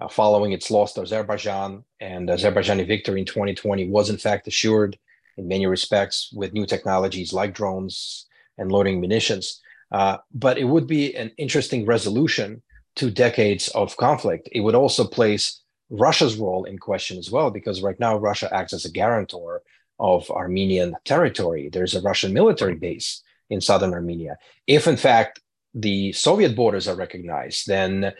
uh, 0.00 0.08
following 0.08 0.52
its 0.52 0.70
loss 0.70 0.92
to 0.94 1.02
Azerbaijan. 1.02 1.84
And 2.00 2.28
Azerbaijani 2.28 2.86
victory 2.86 3.20
in 3.20 3.26
2020 3.26 3.88
was, 3.88 4.10
in 4.10 4.18
fact, 4.18 4.46
assured 4.46 4.98
in 5.36 5.48
many 5.48 5.66
respects 5.66 6.30
with 6.32 6.52
new 6.52 6.66
technologies 6.66 7.32
like 7.32 7.54
drones 7.54 8.26
and 8.58 8.70
loitering 8.70 9.00
munitions. 9.00 9.60
Uh, 9.90 10.18
but 10.32 10.58
it 10.58 10.64
would 10.64 10.86
be 10.86 11.14
an 11.16 11.30
interesting 11.38 11.86
resolution 11.86 12.62
to 12.96 13.10
decades 13.10 13.68
of 13.68 13.96
conflict. 13.96 14.48
It 14.52 14.60
would 14.60 14.74
also 14.74 15.04
place 15.04 15.60
Russia's 15.90 16.36
role 16.36 16.64
in 16.64 16.78
question 16.78 17.18
as 17.18 17.30
well, 17.30 17.50
because 17.50 17.82
right 17.82 17.98
now 17.98 18.16
Russia 18.16 18.48
acts 18.52 18.72
as 18.72 18.84
a 18.84 18.90
guarantor 18.90 19.62
of 19.98 20.30
Armenian 20.30 20.96
territory. 21.04 21.68
There's 21.68 21.94
a 21.94 22.00
Russian 22.00 22.32
military 22.32 22.74
base 22.74 23.22
in 23.50 23.60
southern 23.60 23.92
Armenia. 23.92 24.36
If, 24.66 24.86
in 24.86 24.96
fact, 24.96 25.40
the 25.74 26.12
Soviet 26.12 26.56
borders 26.56 26.88
are 26.88 26.96
recognized, 26.96 27.66
then 27.66 28.12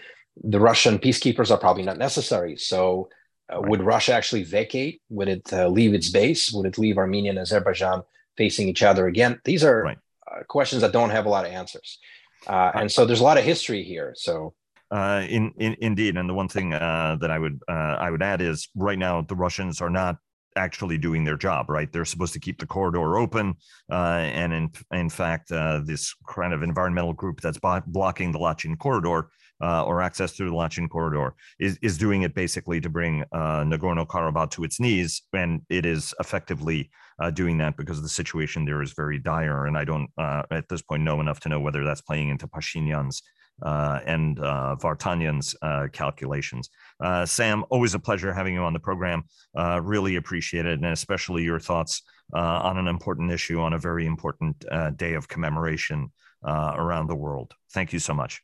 the 0.43 0.61
Russian 0.61 0.99
peacekeepers 0.99 1.51
are 1.51 1.59
probably 1.59 1.83
not 1.85 1.99
necessary. 1.99 2.57
So, 2.57 3.09
uh, 3.49 3.61
would 3.61 3.83
Russia 3.83 4.13
actually 4.15 4.43
vacate? 4.43 5.03
Would 5.11 5.29
it 5.29 5.53
uh, 5.53 5.69
leave 5.69 5.95
its 5.95 6.11
base? 6.11 6.53
Would 6.53 6.67
it 6.67 6.79
leave 6.79 6.99
Armenia 6.99 7.31
and 7.31 7.39
Azerbaijan 7.39 8.03
facing 8.37 8.69
each 8.69 8.83
other 8.83 9.07
again? 9.07 9.41
These 9.45 9.65
are 9.65 9.83
right. 9.83 9.99
uh, 10.31 10.43
questions 10.45 10.83
that 10.83 10.93
don't 10.93 11.11
have 11.11 11.27
a 11.27 11.29
lot 11.29 11.47
of 11.47 11.53
answers. 11.53 11.99
Uh, 12.47 12.71
and 12.75 12.91
so, 12.91 13.05
there's 13.05 13.21
a 13.21 13.25
lot 13.25 13.39
of 13.39 13.45
history 13.45 13.83
here. 13.83 14.15
So, 14.17 14.55
uh, 14.95 15.27
in, 15.29 15.53
in, 15.59 15.77
indeed, 15.81 16.17
and 16.17 16.29
the 16.29 16.35
one 16.35 16.49
thing 16.49 16.73
uh, 16.73 17.17
that 17.21 17.31
I 17.31 17.39
would 17.39 17.61
I 17.69 18.11
would 18.11 18.23
add 18.23 18.41
is 18.41 18.69
right 18.77 18.99
now 18.99 19.23
the 19.23 19.35
Russians 19.35 19.81
are 19.81 19.91
not 19.91 20.19
actually 20.57 20.99
doing 20.99 21.25
their 21.25 21.37
job, 21.37 21.69
right? 21.69 21.93
They're 21.93 22.05
supposed 22.05 22.33
to 22.35 22.41
keep 22.41 22.59
the 22.59 22.67
corridor 22.67 23.19
open, 23.19 23.55
uh, 23.91 24.23
and 24.41 24.53
in 24.53 24.71
in 24.93 25.11
fact, 25.11 25.51
uh, 25.51 25.81
this 25.85 26.15
kind 26.29 26.53
of 26.53 26.63
environmental 26.63 27.13
group 27.13 27.41
that's 27.41 27.59
blocking 27.87 28.33
the 28.33 28.39
Lachin 28.39 28.79
corridor 28.79 29.31
uh, 29.63 29.85
or 29.85 30.01
access 30.01 30.33
through 30.33 30.51
the 30.51 30.57
Lachin 30.57 30.89
corridor 30.89 31.35
is 31.59 31.79
is 31.83 31.99
doing 31.99 32.23
it 32.23 32.35
basically 32.35 32.81
to 32.81 32.89
bring 32.89 33.25
uh, 33.33 33.65
Nagorno 33.65 34.07
Karabakh 34.07 34.51
to 34.53 34.65
its 34.65 34.81
knees, 34.81 35.23
and 35.33 35.63
it 35.69 35.87
is 35.87 36.15
effectively 36.21 36.91
uh, 37.21 37.31
doing 37.31 37.59
that 37.59 37.77
because 37.77 38.03
the 38.03 38.09
situation 38.09 38.65
there 38.65 38.83
is 38.83 38.93
very 38.93 39.19
dire. 39.19 39.67
And 39.67 39.77
I 39.77 39.85
don't 39.85 40.09
uh, 40.19 40.43
at 40.51 40.69
this 40.69 40.83
point 40.83 41.03
know 41.03 41.21
enough 41.21 41.41
to 41.41 41.49
know 41.49 41.61
whether 41.61 41.85
that's 41.85 42.01
playing 42.01 42.29
into 42.29 42.47
Pashinyan's 42.47 43.23
uh, 43.63 44.01
and 44.07 44.39
uh, 44.41 44.77
Vartanyan's 44.81 45.55
uh, 45.63 45.89
calculations. 45.93 46.71
Uh, 47.03 47.27
Sam, 47.27 47.65
always 47.71 47.95
a 47.95 47.99
pleasure 47.99 48.33
having 48.33 48.55
you 48.55 48.63
on 48.63 48.73
the 48.73 48.81
program. 48.81 49.25
Uh, 49.57 49.81
really 49.83 50.17
appreciate 50.17 50.67
it, 50.67 50.75
and 50.75 50.87
especially 50.87 51.43
your 51.43 51.61
thoughts 51.61 52.03
uh, 52.35 52.39
on 52.39 52.79
an 52.79 52.89
important 52.89 53.31
issue 53.31 53.61
on 53.61 53.73
a 53.73 53.79
very 53.79 54.07
important 54.07 54.65
day 54.97 55.15
of 55.15 55.29
commemoration 55.29 56.13
around 56.45 57.09
the 57.09 57.17
world. 57.17 57.53
Thank 57.73 57.93
you 57.93 57.99
so 57.99 58.15
much. 58.15 58.43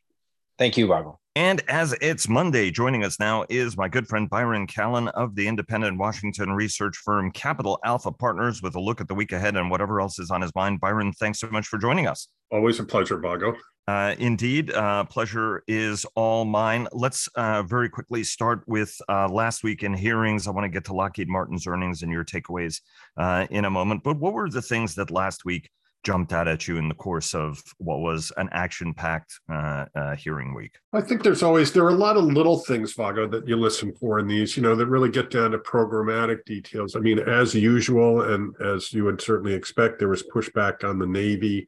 Thank 0.57 0.77
you, 0.77 0.87
Vago. 0.87 1.19
And 1.35 1.61
as 1.69 1.93
it's 2.01 2.27
Monday, 2.27 2.71
joining 2.71 3.05
us 3.05 3.19
now 3.19 3.45
is 3.49 3.77
my 3.77 3.87
good 3.87 4.05
friend 4.05 4.29
Byron 4.29 4.67
Callan 4.67 5.07
of 5.09 5.33
the 5.33 5.47
independent 5.47 5.97
Washington 5.97 6.51
research 6.51 6.97
firm 6.97 7.31
Capital 7.31 7.79
Alpha 7.85 8.11
Partners 8.11 8.61
with 8.61 8.75
a 8.75 8.79
look 8.81 8.99
at 8.99 9.07
the 9.07 9.15
week 9.15 9.31
ahead 9.31 9.55
and 9.55 9.71
whatever 9.71 10.01
else 10.01 10.19
is 10.19 10.29
on 10.29 10.41
his 10.41 10.53
mind. 10.53 10.81
Byron, 10.81 11.13
thanks 11.13 11.39
so 11.39 11.49
much 11.49 11.67
for 11.67 11.77
joining 11.77 12.05
us. 12.05 12.27
Always 12.51 12.79
a 12.81 12.83
pleasure, 12.83 13.17
Vago. 13.17 13.55
Uh, 13.87 14.15
indeed, 14.19 14.71
uh, 14.71 15.03
pleasure 15.05 15.63
is 15.67 16.05
all 16.15 16.45
mine. 16.45 16.87
Let's 16.91 17.27
uh, 17.35 17.63
very 17.63 17.89
quickly 17.89 18.23
start 18.23 18.63
with 18.67 18.95
uh, 19.09 19.27
last 19.27 19.63
week 19.63 19.83
in 19.83 19.93
hearings. 19.93 20.47
I 20.47 20.51
want 20.51 20.65
to 20.65 20.69
get 20.69 20.85
to 20.85 20.93
Lockheed 20.93 21.27
Martin's 21.27 21.67
earnings 21.67 22.03
and 22.03 22.11
your 22.11 22.23
takeaways 22.23 22.81
uh, 23.17 23.47
in 23.49 23.65
a 23.65 23.69
moment. 23.69 24.03
But 24.03 24.17
what 24.17 24.33
were 24.33 24.49
the 24.49 24.61
things 24.61 24.95
that 24.95 25.09
last 25.11 25.45
week 25.45 25.69
jumped 26.03 26.33
out 26.33 26.47
at 26.47 26.67
you 26.67 26.77
in 26.77 26.89
the 26.89 26.95
course 26.95 27.35
of 27.35 27.61
what 27.77 27.99
was 27.99 28.31
an 28.37 28.49
action-packed 28.51 29.39
uh, 29.51 30.15
hearing 30.15 30.53
week? 30.53 30.73
I 30.93 31.01
think 31.01 31.21
there's 31.21 31.43
always 31.43 31.71
there 31.71 31.83
are 31.83 31.89
a 31.89 31.93
lot 31.93 32.17
of 32.17 32.23
little 32.23 32.59
things, 32.59 32.93
Vago, 32.93 33.27
that 33.27 33.47
you 33.47 33.55
listen 33.55 33.93
for 33.99 34.19
in 34.19 34.27
these. 34.27 34.55
You 34.55 34.63
know, 34.63 34.75
that 34.75 34.87
really 34.87 35.09
get 35.09 35.31
down 35.31 35.51
to 35.51 35.57
programmatic 35.57 36.45
details. 36.45 36.95
I 36.95 36.99
mean, 36.99 37.19
as 37.19 37.53
usual, 37.53 38.21
and 38.33 38.55
as 38.61 38.93
you 38.93 39.03
would 39.05 39.21
certainly 39.21 39.53
expect, 39.53 39.99
there 39.99 40.07
was 40.07 40.23
pushback 40.33 40.83
on 40.87 40.97
the 40.97 41.07
Navy 41.07 41.67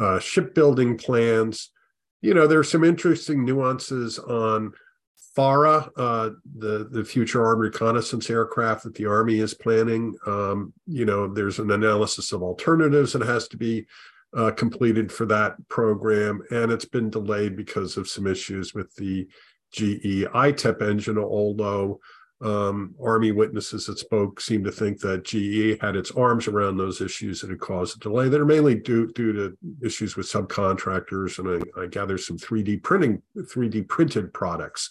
uh, 0.00 0.18
shipbuilding 0.18 0.98
plans. 0.98 1.70
You 2.20 2.34
know, 2.34 2.46
there's 2.46 2.70
some 2.70 2.84
interesting 2.84 3.44
nuances 3.44 4.18
on 4.18 4.72
FARA, 5.34 5.90
uh, 5.96 6.30
the 6.58 6.88
the 6.90 7.04
future 7.04 7.44
armed 7.44 7.62
reconnaissance 7.62 8.28
aircraft 8.28 8.84
that 8.84 8.94
the 8.94 9.06
Army 9.06 9.38
is 9.38 9.54
planning. 9.54 10.14
Um, 10.26 10.72
you 10.86 11.04
know, 11.04 11.32
there's 11.32 11.58
an 11.58 11.70
analysis 11.70 12.32
of 12.32 12.42
alternatives 12.42 13.12
that 13.14 13.22
has 13.22 13.48
to 13.48 13.56
be 13.56 13.86
uh, 14.36 14.50
completed 14.50 15.10
for 15.10 15.24
that 15.26 15.56
program, 15.68 16.42
and 16.50 16.70
it's 16.70 16.84
been 16.84 17.08
delayed 17.08 17.56
because 17.56 17.96
of 17.96 18.08
some 18.08 18.26
issues 18.26 18.74
with 18.74 18.94
the 18.96 19.26
GE 19.72 20.26
ITEP 20.34 20.82
engine. 20.82 21.18
Although 21.18 22.00
um, 22.42 22.94
Army 23.02 23.30
witnesses 23.30 23.86
that 23.86 23.98
spoke 23.98 24.40
seem 24.40 24.64
to 24.64 24.72
think 24.72 24.98
that 25.00 25.24
GE 25.24 25.80
had 25.80 25.94
its 25.96 26.10
arms 26.10 26.48
around 26.48 26.76
those 26.76 27.00
issues 27.00 27.40
that 27.40 27.50
had 27.50 27.60
caused 27.60 27.96
a 27.96 28.00
delay. 28.00 28.28
That 28.28 28.40
are 28.40 28.46
mainly 28.46 28.74
due 28.74 29.12
due 29.12 29.32
to 29.32 29.56
issues 29.82 30.16
with 30.16 30.26
subcontractors, 30.26 31.38
and 31.38 31.64
I, 31.76 31.82
I 31.82 31.86
gather 31.86 32.18
some 32.18 32.38
3D 32.38 32.82
printing, 32.82 33.22
3D 33.36 33.88
printed 33.88 34.34
products. 34.34 34.90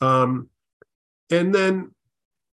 Um, 0.00 0.50
and 1.30 1.54
then, 1.54 1.92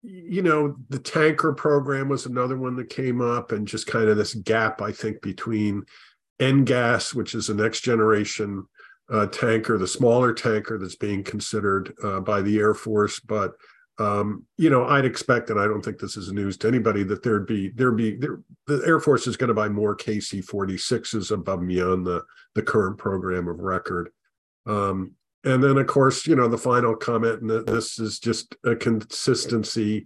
you 0.02 0.42
know, 0.42 0.78
the 0.90 1.00
tanker 1.00 1.52
program 1.52 2.08
was 2.08 2.26
another 2.26 2.58
one 2.58 2.78
that 2.78 2.90
came 2.90 3.22
up, 3.22 3.52
and 3.52 3.68
just 3.68 3.88
kind 3.88 4.08
of 4.08 4.16
this 4.16 4.34
gap, 4.34 4.82
I 4.82 4.94
think, 4.94 5.22
between 5.22 5.84
NGAS, 6.40 7.14
which 7.14 7.36
is 7.36 7.48
the 7.48 7.54
next 7.54 7.82
generation 7.82 8.66
uh, 9.12 9.28
tanker, 9.28 9.78
the 9.78 9.88
smaller 9.88 10.34
tanker 10.34 10.78
that's 10.78 10.96
being 10.96 11.22
considered 11.22 11.94
uh, 12.02 12.22
by 12.22 12.42
the 12.42 12.58
Air 12.58 12.74
Force, 12.74 13.20
but 13.20 13.52
um, 14.02 14.46
you 14.58 14.70
know, 14.70 14.86
I'd 14.86 15.06
expect, 15.06 15.50
and 15.52 15.60
I 15.60 15.66
don't 15.66 15.84
think 15.84 16.00
this 16.00 16.18
is 16.18 16.32
news 16.32 16.58
to 16.58 16.68
anybody, 16.68 17.04
that 17.04 17.22
there'd 17.22 17.46
be 17.46 17.70
there'd 17.70 17.98
be 17.98 18.16
there, 18.16 18.40
the 18.66 18.82
Air 18.86 19.00
Force 19.00 19.28
is 19.28 19.38
going 19.38 19.50
to 19.50 19.54
buy 19.54 19.70
more 19.70 19.96
KC-46s 19.96 21.32
above 21.32 21.60
and 21.60 21.68
beyond 21.68 22.08
the 22.08 22.24
the 22.56 22.64
current 22.64 22.98
program 22.98 23.48
of 23.48 23.60
record. 23.60 24.10
Um, 24.66 25.12
and 25.44 25.64
then, 25.64 25.78
of 25.78 25.88
course, 25.88 26.26
you 26.26 26.36
know, 26.36 26.48
the 26.48 26.58
final 26.58 26.96
comment, 26.96 27.42
and 27.42 27.68
this 27.68 28.00
is 28.00 28.20
just 28.20 28.56
a 28.64 28.76
consistency 28.76 30.06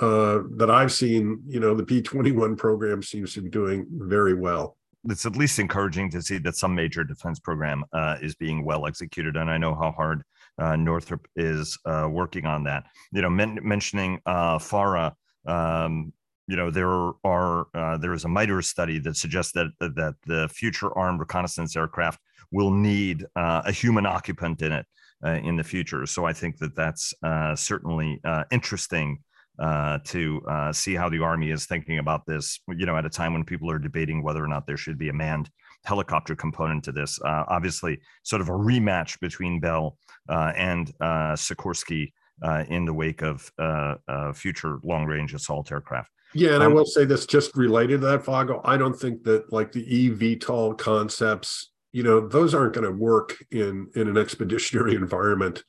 uh, 0.00 0.40
that 0.56 0.70
I've 0.70 0.92
seen. 0.92 1.40
You 1.46 1.60
know, 1.60 1.74
the 1.74 1.82
B-21 1.82 2.58
program 2.58 3.02
seems 3.02 3.34
to 3.34 3.42
be 3.42 3.50
doing 3.50 3.86
very 3.90 4.34
well 4.34 4.76
it's 5.08 5.24
at 5.24 5.34
least 5.34 5.58
encouraging 5.58 6.10
to 6.10 6.20
see 6.20 6.36
that 6.36 6.56
some 6.56 6.74
major 6.74 7.04
defense 7.04 7.38
program 7.38 7.82
uh, 7.94 8.16
is 8.20 8.34
being 8.34 8.64
well 8.64 8.86
executed. 8.86 9.34
And 9.34 9.48
I 9.48 9.56
know 9.56 9.74
how 9.74 9.92
hard 9.92 10.22
uh, 10.60 10.76
Northrop 10.76 11.26
is 11.36 11.78
uh, 11.86 12.08
working 12.10 12.46
on 12.46 12.64
that. 12.64 12.84
You 13.12 13.22
know, 13.22 13.30
men- 13.30 13.58
mentioning 13.62 14.20
uh, 14.26 14.58
FARA, 14.58 15.16
um, 15.46 16.12
you 16.46 16.56
know, 16.56 16.70
there 16.70 17.12
are 17.24 17.66
uh, 17.74 17.96
there 17.98 18.12
is 18.12 18.24
a 18.24 18.28
MITRE 18.28 18.62
study 18.62 18.98
that 19.00 19.16
suggests 19.16 19.52
that 19.52 19.68
that 19.80 20.14
the 20.26 20.48
future 20.48 20.96
armed 20.96 21.20
reconnaissance 21.20 21.76
aircraft 21.76 22.20
will 22.52 22.70
need 22.70 23.24
uh, 23.36 23.62
a 23.64 23.72
human 23.72 24.06
occupant 24.06 24.60
in 24.62 24.72
it 24.72 24.86
in 25.22 25.56
the 25.56 25.62
future. 25.62 26.06
So 26.06 26.24
I 26.24 26.32
think 26.32 26.58
that 26.58 26.74
that's 26.74 27.14
certainly 27.54 28.20
interesting. 28.50 29.18
Uh, 29.58 29.98
to 30.04 30.40
uh, 30.48 30.72
see 30.72 30.94
how 30.94 31.06
the 31.10 31.18
army 31.18 31.50
is 31.50 31.66
thinking 31.66 31.98
about 31.98 32.24
this, 32.24 32.60
you 32.68 32.86
know, 32.86 32.96
at 32.96 33.04
a 33.04 33.10
time 33.10 33.34
when 33.34 33.44
people 33.44 33.70
are 33.70 33.78
debating 33.78 34.22
whether 34.22 34.42
or 34.42 34.48
not 34.48 34.66
there 34.66 34.78
should 34.78 34.96
be 34.96 35.10
a 35.10 35.12
manned 35.12 35.50
helicopter 35.84 36.34
component 36.34 36.84
to 36.84 36.92
this. 36.92 37.20
Uh, 37.22 37.44
obviously, 37.48 38.00
sort 38.22 38.42
of 38.42 38.48
a 38.48 38.52
rematch 38.52 39.18
between 39.20 39.60
Bell 39.60 39.96
uh, 40.28 40.52
and 40.56 40.92
uh, 41.00 41.34
Sikorsky 41.34 42.12
uh, 42.42 42.64
in 42.68 42.84
the 42.84 42.94
wake 42.94 43.22
of 43.22 43.50
uh, 43.58 43.96
uh, 44.08 44.32
future 44.32 44.78
long 44.82 45.06
range 45.06 45.34
assault 45.34 45.70
aircraft. 45.72 46.10
Yeah, 46.34 46.54
and 46.54 46.62
um, 46.62 46.70
I 46.70 46.74
will 46.74 46.86
say 46.86 47.04
this 47.04 47.26
just 47.26 47.56
related 47.56 48.00
to 48.02 48.06
that, 48.08 48.24
Vago. 48.24 48.60
I 48.64 48.76
don't 48.76 48.94
think 48.94 49.24
that 49.24 49.52
like 49.52 49.72
the 49.72 49.84
eVTOL 49.84 50.78
concepts, 50.78 51.70
you 51.92 52.02
know, 52.02 52.20
those 52.20 52.54
aren't 52.54 52.74
going 52.74 52.86
to 52.86 52.92
work 52.92 53.36
in 53.50 53.88
in 53.94 54.08
an 54.08 54.16
expeditionary 54.18 54.94
environment 54.94 55.64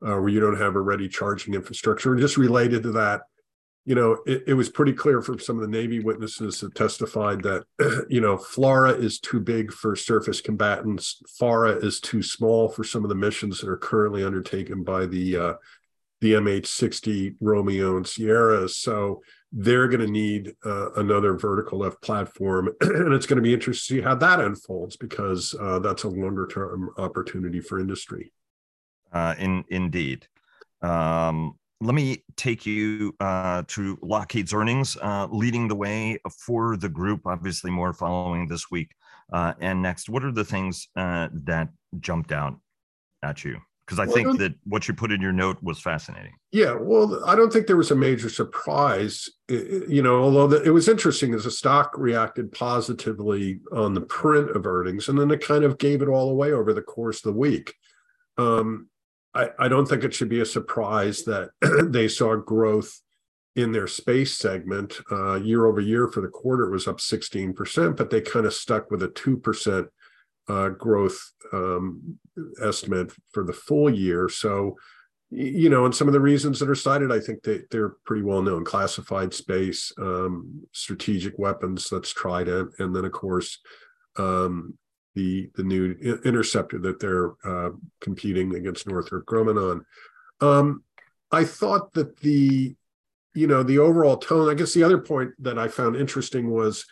where 0.00 0.28
you 0.28 0.40
don't 0.40 0.60
have 0.60 0.74
a 0.74 0.80
ready 0.80 1.08
charging 1.08 1.54
infrastructure. 1.54 2.10
And 2.10 2.20
just 2.20 2.36
related 2.36 2.82
to 2.82 2.90
that, 2.92 3.22
you 3.84 3.94
know, 3.94 4.18
it, 4.26 4.44
it, 4.48 4.54
was 4.54 4.68
pretty 4.68 4.92
clear 4.92 5.20
from 5.20 5.40
some 5.40 5.56
of 5.56 5.62
the 5.62 5.76
Navy 5.76 5.98
witnesses 5.98 6.60
that 6.60 6.74
testified 6.74 7.42
that, 7.42 7.64
you 8.08 8.20
know, 8.20 8.36
FLRAA 8.36 9.02
is 9.02 9.18
too 9.18 9.40
big 9.40 9.72
for 9.72 9.96
surface 9.96 10.40
combatants. 10.40 11.20
FARA 11.38 11.72
is 11.72 11.98
too 12.00 12.22
small 12.22 12.68
for 12.68 12.84
some 12.84 13.02
of 13.02 13.08
the 13.08 13.16
missions 13.16 13.60
that 13.60 13.68
are 13.68 13.76
currently 13.76 14.22
undertaken 14.22 14.84
by 14.84 15.06
the 15.06 15.36
uh, 15.36 15.54
the 16.20 16.34
MH-60 16.34 17.34
Romeo 17.40 17.96
and 17.96 18.06
Sierra. 18.06 18.68
So 18.68 19.22
they're 19.50 19.88
going 19.88 20.06
to 20.06 20.06
need 20.06 20.54
uh, 20.64 20.92
another 20.92 21.34
vertical 21.36 21.80
lift 21.80 22.00
platform, 22.00 22.68
and 22.80 23.12
it's 23.12 23.26
going 23.26 23.36
to 23.36 23.42
be 23.42 23.52
interesting 23.52 23.96
to 23.96 24.02
see 24.02 24.08
how 24.08 24.14
that 24.14 24.38
unfolds 24.38 24.96
because 24.96 25.56
uh, 25.60 25.80
that's 25.80 26.04
a 26.04 26.08
longer 26.08 26.46
term 26.46 26.90
opportunity 26.96 27.58
for 27.58 27.80
industry. 27.80 28.32
Uh, 29.12 29.34
in 29.38 29.64
indeed. 29.68 30.28
Um, 30.80 31.58
let 31.82 31.94
me 31.94 32.24
take 32.36 32.64
you 32.64 33.14
uh, 33.18 33.64
to 33.68 33.98
Lockheed's 34.02 34.52
earnings, 34.52 34.96
uh, 35.02 35.26
leading 35.30 35.68
the 35.68 35.74
way 35.74 36.18
for 36.30 36.76
the 36.76 36.88
group, 36.88 37.22
obviously 37.26 37.70
more 37.70 37.92
following 37.92 38.46
this 38.46 38.70
week 38.70 38.90
uh, 39.32 39.54
and 39.60 39.82
next. 39.82 40.08
What 40.08 40.24
are 40.24 40.32
the 40.32 40.44
things 40.44 40.88
uh, 40.96 41.28
that 41.32 41.68
jumped 41.98 42.30
out 42.30 42.58
at 43.22 43.44
you? 43.44 43.58
Because 43.84 43.98
I 43.98 44.04
well, 44.04 44.14
think 44.14 44.28
I 44.28 44.36
that 44.36 44.54
what 44.64 44.86
you 44.86 44.94
put 44.94 45.10
in 45.10 45.20
your 45.20 45.32
note 45.32 45.58
was 45.60 45.80
fascinating. 45.80 46.34
Yeah, 46.52 46.76
well, 46.80 47.20
I 47.26 47.34
don't 47.34 47.52
think 47.52 47.66
there 47.66 47.76
was 47.76 47.90
a 47.90 47.96
major 47.96 48.28
surprise. 48.28 49.28
You 49.48 50.02
know, 50.02 50.22
although 50.22 50.46
the, 50.46 50.62
it 50.62 50.70
was 50.70 50.88
interesting 50.88 51.34
as 51.34 51.44
the 51.44 51.50
stock 51.50 51.98
reacted 51.98 52.52
positively 52.52 53.60
on 53.72 53.92
the 53.92 54.02
print 54.02 54.50
of 54.50 54.66
earnings, 54.66 55.08
and 55.08 55.18
then 55.18 55.32
it 55.32 55.44
kind 55.44 55.64
of 55.64 55.78
gave 55.78 56.00
it 56.00 56.08
all 56.08 56.30
away 56.30 56.52
over 56.52 56.72
the 56.72 56.80
course 56.80 57.18
of 57.18 57.32
the 57.32 57.38
week. 57.38 57.74
Um, 58.38 58.88
I, 59.34 59.48
I 59.58 59.68
don't 59.68 59.86
think 59.86 60.04
it 60.04 60.14
should 60.14 60.28
be 60.28 60.40
a 60.40 60.46
surprise 60.46 61.24
that 61.24 61.50
they 61.90 62.08
saw 62.08 62.36
growth 62.36 63.00
in 63.56 63.72
their 63.72 63.86
space 63.86 64.36
segment. 64.36 65.00
Uh, 65.10 65.34
year 65.34 65.66
over 65.66 65.80
year 65.80 66.08
for 66.08 66.20
the 66.20 66.28
quarter 66.28 66.64
it 66.64 66.72
was 66.72 66.88
up 66.88 66.98
16% 66.98 67.96
but 67.96 68.10
they 68.10 68.20
kind 68.20 68.46
of 68.46 68.54
stuck 68.54 68.90
with 68.90 69.02
a 69.02 69.08
2% 69.08 69.88
uh, 70.48 70.68
growth 70.70 71.18
um, 71.52 72.18
estimate 72.62 73.12
for 73.32 73.44
the 73.44 73.52
full 73.52 73.90
year. 73.90 74.28
So 74.28 74.76
you 75.34 75.70
know 75.70 75.86
and 75.86 75.94
some 75.94 76.08
of 76.08 76.12
the 76.12 76.20
reasons 76.20 76.58
that 76.58 76.68
are 76.68 76.74
cited 76.74 77.10
i 77.10 77.18
think 77.18 77.42
they, 77.42 77.60
they're 77.70 77.96
pretty 78.04 78.22
well 78.22 78.42
known. 78.42 78.64
Classified 78.64 79.32
space 79.32 79.90
um, 79.98 80.62
strategic 80.72 81.38
weapons 81.38 81.88
that's 81.88 82.12
trident 82.12 82.70
and 82.78 82.94
then 82.94 83.06
of 83.06 83.12
course 83.12 83.58
um, 84.18 84.76
the 85.14 85.50
the 85.54 85.62
new 85.62 85.92
interceptor 86.24 86.78
that 86.78 87.00
they're 87.00 87.32
uh, 87.44 87.70
competing 88.00 88.54
against 88.54 88.86
Northrop 88.86 89.26
Grumman 89.26 89.70
on. 89.70 89.86
Um, 90.40 90.84
I 91.30 91.44
thought 91.44 91.92
that 91.94 92.18
the 92.20 92.74
you 93.34 93.46
know 93.46 93.62
the 93.62 93.78
overall 93.78 94.16
tone. 94.16 94.50
I 94.50 94.54
guess 94.54 94.74
the 94.74 94.82
other 94.82 94.98
point 94.98 95.32
that 95.40 95.58
I 95.58 95.68
found 95.68 95.96
interesting 95.96 96.50
was 96.50 96.84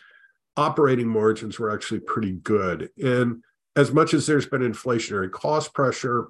operating 0.57 1.07
margins 1.07 1.59
were 1.59 1.73
actually 1.73 2.01
pretty 2.01 2.33
good, 2.33 2.89
and 2.97 3.43
as 3.75 3.91
much 3.91 4.13
as 4.13 4.27
there's 4.27 4.47
been 4.47 4.61
inflationary 4.61 5.31
cost 5.31 5.73
pressure, 5.73 6.27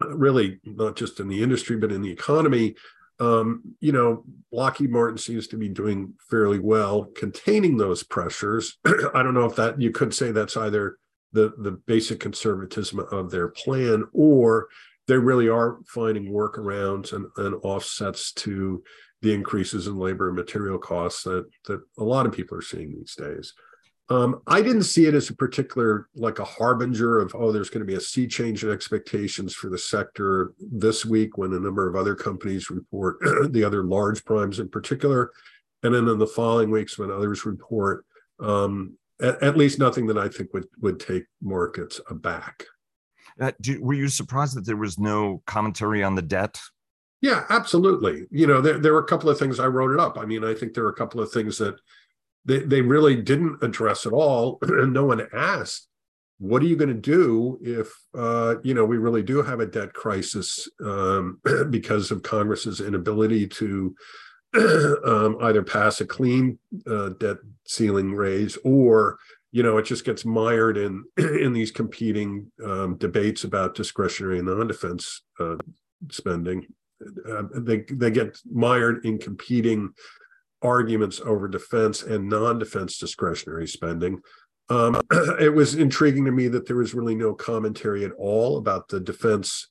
really 0.00 0.60
not 0.64 0.96
just 0.96 1.20
in 1.20 1.28
the 1.28 1.42
industry 1.42 1.76
but 1.76 1.92
in 1.92 2.02
the 2.02 2.10
economy, 2.10 2.74
um, 3.18 3.62
you 3.80 3.92
know, 3.92 4.24
Lockheed 4.52 4.90
Martin 4.90 5.18
seems 5.18 5.46
to 5.48 5.56
be 5.56 5.68
doing 5.68 6.14
fairly 6.30 6.58
well 6.58 7.04
containing 7.16 7.76
those 7.76 8.02
pressures. 8.02 8.78
I 9.14 9.22
don't 9.22 9.34
know 9.34 9.46
if 9.46 9.56
that 9.56 9.80
you 9.80 9.90
could 9.90 10.14
say 10.14 10.32
that's 10.32 10.56
either 10.56 10.98
the 11.32 11.52
the 11.58 11.72
basic 11.72 12.20
conservatism 12.20 13.00
of 13.10 13.30
their 13.30 13.48
plan 13.48 14.04
or 14.12 14.68
they 15.08 15.16
really 15.16 15.48
are 15.48 15.78
finding 15.86 16.32
workarounds 16.32 17.12
and, 17.12 17.26
and 17.36 17.54
offsets 17.62 18.32
to 18.32 18.82
the 19.22 19.32
increases 19.32 19.86
in 19.86 19.96
labor 19.96 20.28
and 20.28 20.36
material 20.36 20.78
costs 20.78 21.22
that 21.22 21.46
that 21.64 21.80
a 21.98 22.04
lot 22.04 22.26
of 22.26 22.32
people 22.32 22.56
are 22.56 22.62
seeing 22.62 22.92
these 22.92 23.14
days. 23.14 23.54
Um, 24.08 24.40
I 24.46 24.62
didn't 24.62 24.84
see 24.84 25.06
it 25.06 25.14
as 25.14 25.30
a 25.30 25.34
particular 25.34 26.08
like 26.14 26.38
a 26.38 26.44
harbinger 26.44 27.18
of 27.18 27.34
oh, 27.34 27.50
there's 27.50 27.70
going 27.70 27.80
to 27.80 27.86
be 27.86 27.96
a 27.96 28.00
sea 28.00 28.28
change 28.28 28.62
in 28.62 28.70
expectations 28.70 29.52
for 29.52 29.68
the 29.68 29.78
sector 29.78 30.54
this 30.60 31.04
week 31.04 31.36
when 31.36 31.52
a 31.52 31.58
number 31.58 31.88
of 31.88 31.96
other 31.96 32.14
companies 32.14 32.70
report 32.70 33.18
the 33.50 33.64
other 33.64 33.82
large 33.82 34.24
primes 34.24 34.60
in 34.60 34.68
particular, 34.68 35.32
and 35.82 35.92
then 35.92 36.06
in 36.06 36.18
the 36.18 36.26
following 36.26 36.70
weeks 36.70 36.98
when 36.98 37.10
others 37.10 37.44
report. 37.44 38.04
Um, 38.38 38.96
at, 39.20 39.42
at, 39.42 39.56
least 39.56 39.78
nothing 39.78 40.06
that 40.08 40.18
I 40.18 40.28
think 40.28 40.52
would 40.52 40.66
would 40.80 41.00
take 41.00 41.24
markets 41.40 42.00
aback. 42.10 42.64
Uh, 43.40 43.52
do, 43.60 43.82
were 43.82 43.94
you 43.94 44.08
surprised 44.08 44.56
that 44.56 44.66
there 44.66 44.76
was 44.76 44.98
no 44.98 45.42
commentary 45.46 46.02
on 46.02 46.14
the 46.14 46.22
debt? 46.22 46.60
Yeah, 47.22 47.44
absolutely. 47.48 48.26
You 48.30 48.46
know, 48.46 48.60
there 48.60 48.78
there 48.78 48.92
were 48.92 49.00
a 49.00 49.06
couple 49.06 49.30
of 49.30 49.38
things 49.38 49.58
I 49.58 49.66
wrote 49.66 49.92
it 49.92 50.00
up. 50.00 50.18
I 50.18 50.26
mean, 50.26 50.44
I 50.44 50.54
think 50.54 50.74
there 50.74 50.84
are 50.84 50.90
a 50.90 50.94
couple 50.94 51.20
of 51.20 51.32
things 51.32 51.58
that 51.58 51.76
they 52.46 52.60
they 52.60 52.80
really 52.80 53.16
didn't 53.16 53.62
address 53.62 54.06
at 54.06 54.12
all, 54.12 54.58
and 54.62 54.92
no 54.92 55.04
one 55.04 55.26
asked. 55.34 55.88
What 56.38 56.62
are 56.62 56.66
you 56.66 56.76
going 56.76 56.90
to 56.90 56.94
do 56.94 57.58
if 57.62 57.92
uh, 58.16 58.56
you 58.62 58.74
know 58.74 58.84
we 58.84 58.96
really 58.96 59.22
do 59.22 59.42
have 59.42 59.60
a 59.60 59.66
debt 59.66 59.92
crisis 59.92 60.68
um, 60.84 61.40
because 61.70 62.10
of 62.10 62.22
Congress's 62.22 62.80
inability 62.80 63.46
to 63.48 63.94
um, 65.04 65.36
either 65.42 65.62
pass 65.62 66.00
a 66.00 66.06
clean 66.06 66.58
uh, 66.86 67.10
debt 67.20 67.38
ceiling 67.66 68.14
raise 68.14 68.56
or 68.64 69.18
you 69.50 69.62
know 69.62 69.76
it 69.78 69.84
just 69.84 70.04
gets 70.04 70.24
mired 70.24 70.76
in 70.76 71.04
in 71.16 71.52
these 71.52 71.70
competing 71.70 72.50
um, 72.64 72.96
debates 72.96 73.44
about 73.44 73.74
discretionary 73.74 74.38
and 74.38 74.48
non-defense 74.48 75.22
uh, 75.40 75.56
spending 76.10 76.66
uh, 77.28 77.42
they 77.54 77.84
they 77.90 78.10
get 78.10 78.38
mired 78.50 79.04
in 79.04 79.18
competing 79.18 79.92
arguments 80.62 81.20
over 81.20 81.48
defense 81.48 82.02
and 82.02 82.28
non-defense 82.28 82.98
discretionary 82.98 83.66
spending 83.66 84.20
um, 84.68 85.00
it 85.40 85.54
was 85.54 85.74
intriguing 85.74 86.24
to 86.24 86.32
me 86.32 86.48
that 86.48 86.66
there 86.66 86.76
was 86.76 86.94
really 86.94 87.14
no 87.14 87.34
commentary 87.34 88.04
at 88.04 88.12
all 88.18 88.58
about 88.58 88.88
the 88.88 89.00
defense 89.00 89.68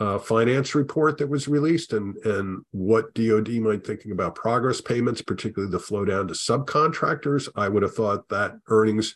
uh, 0.00 0.18
finance 0.18 0.74
report 0.74 1.18
that 1.18 1.28
was 1.28 1.48
released 1.48 1.92
and 1.92 2.16
and 2.24 2.64
what 2.70 3.12
DoD 3.14 3.48
might 3.60 3.84
thinking 3.84 4.12
about 4.12 4.36
progress 4.36 4.80
payments, 4.80 5.20
particularly 5.20 5.70
the 5.70 5.78
flow 5.78 6.04
down 6.04 6.28
to 6.28 6.34
subcontractors. 6.34 7.48
I 7.56 7.68
would 7.68 7.82
have 7.82 7.94
thought 7.94 8.28
that 8.28 8.54
earnings 8.68 9.14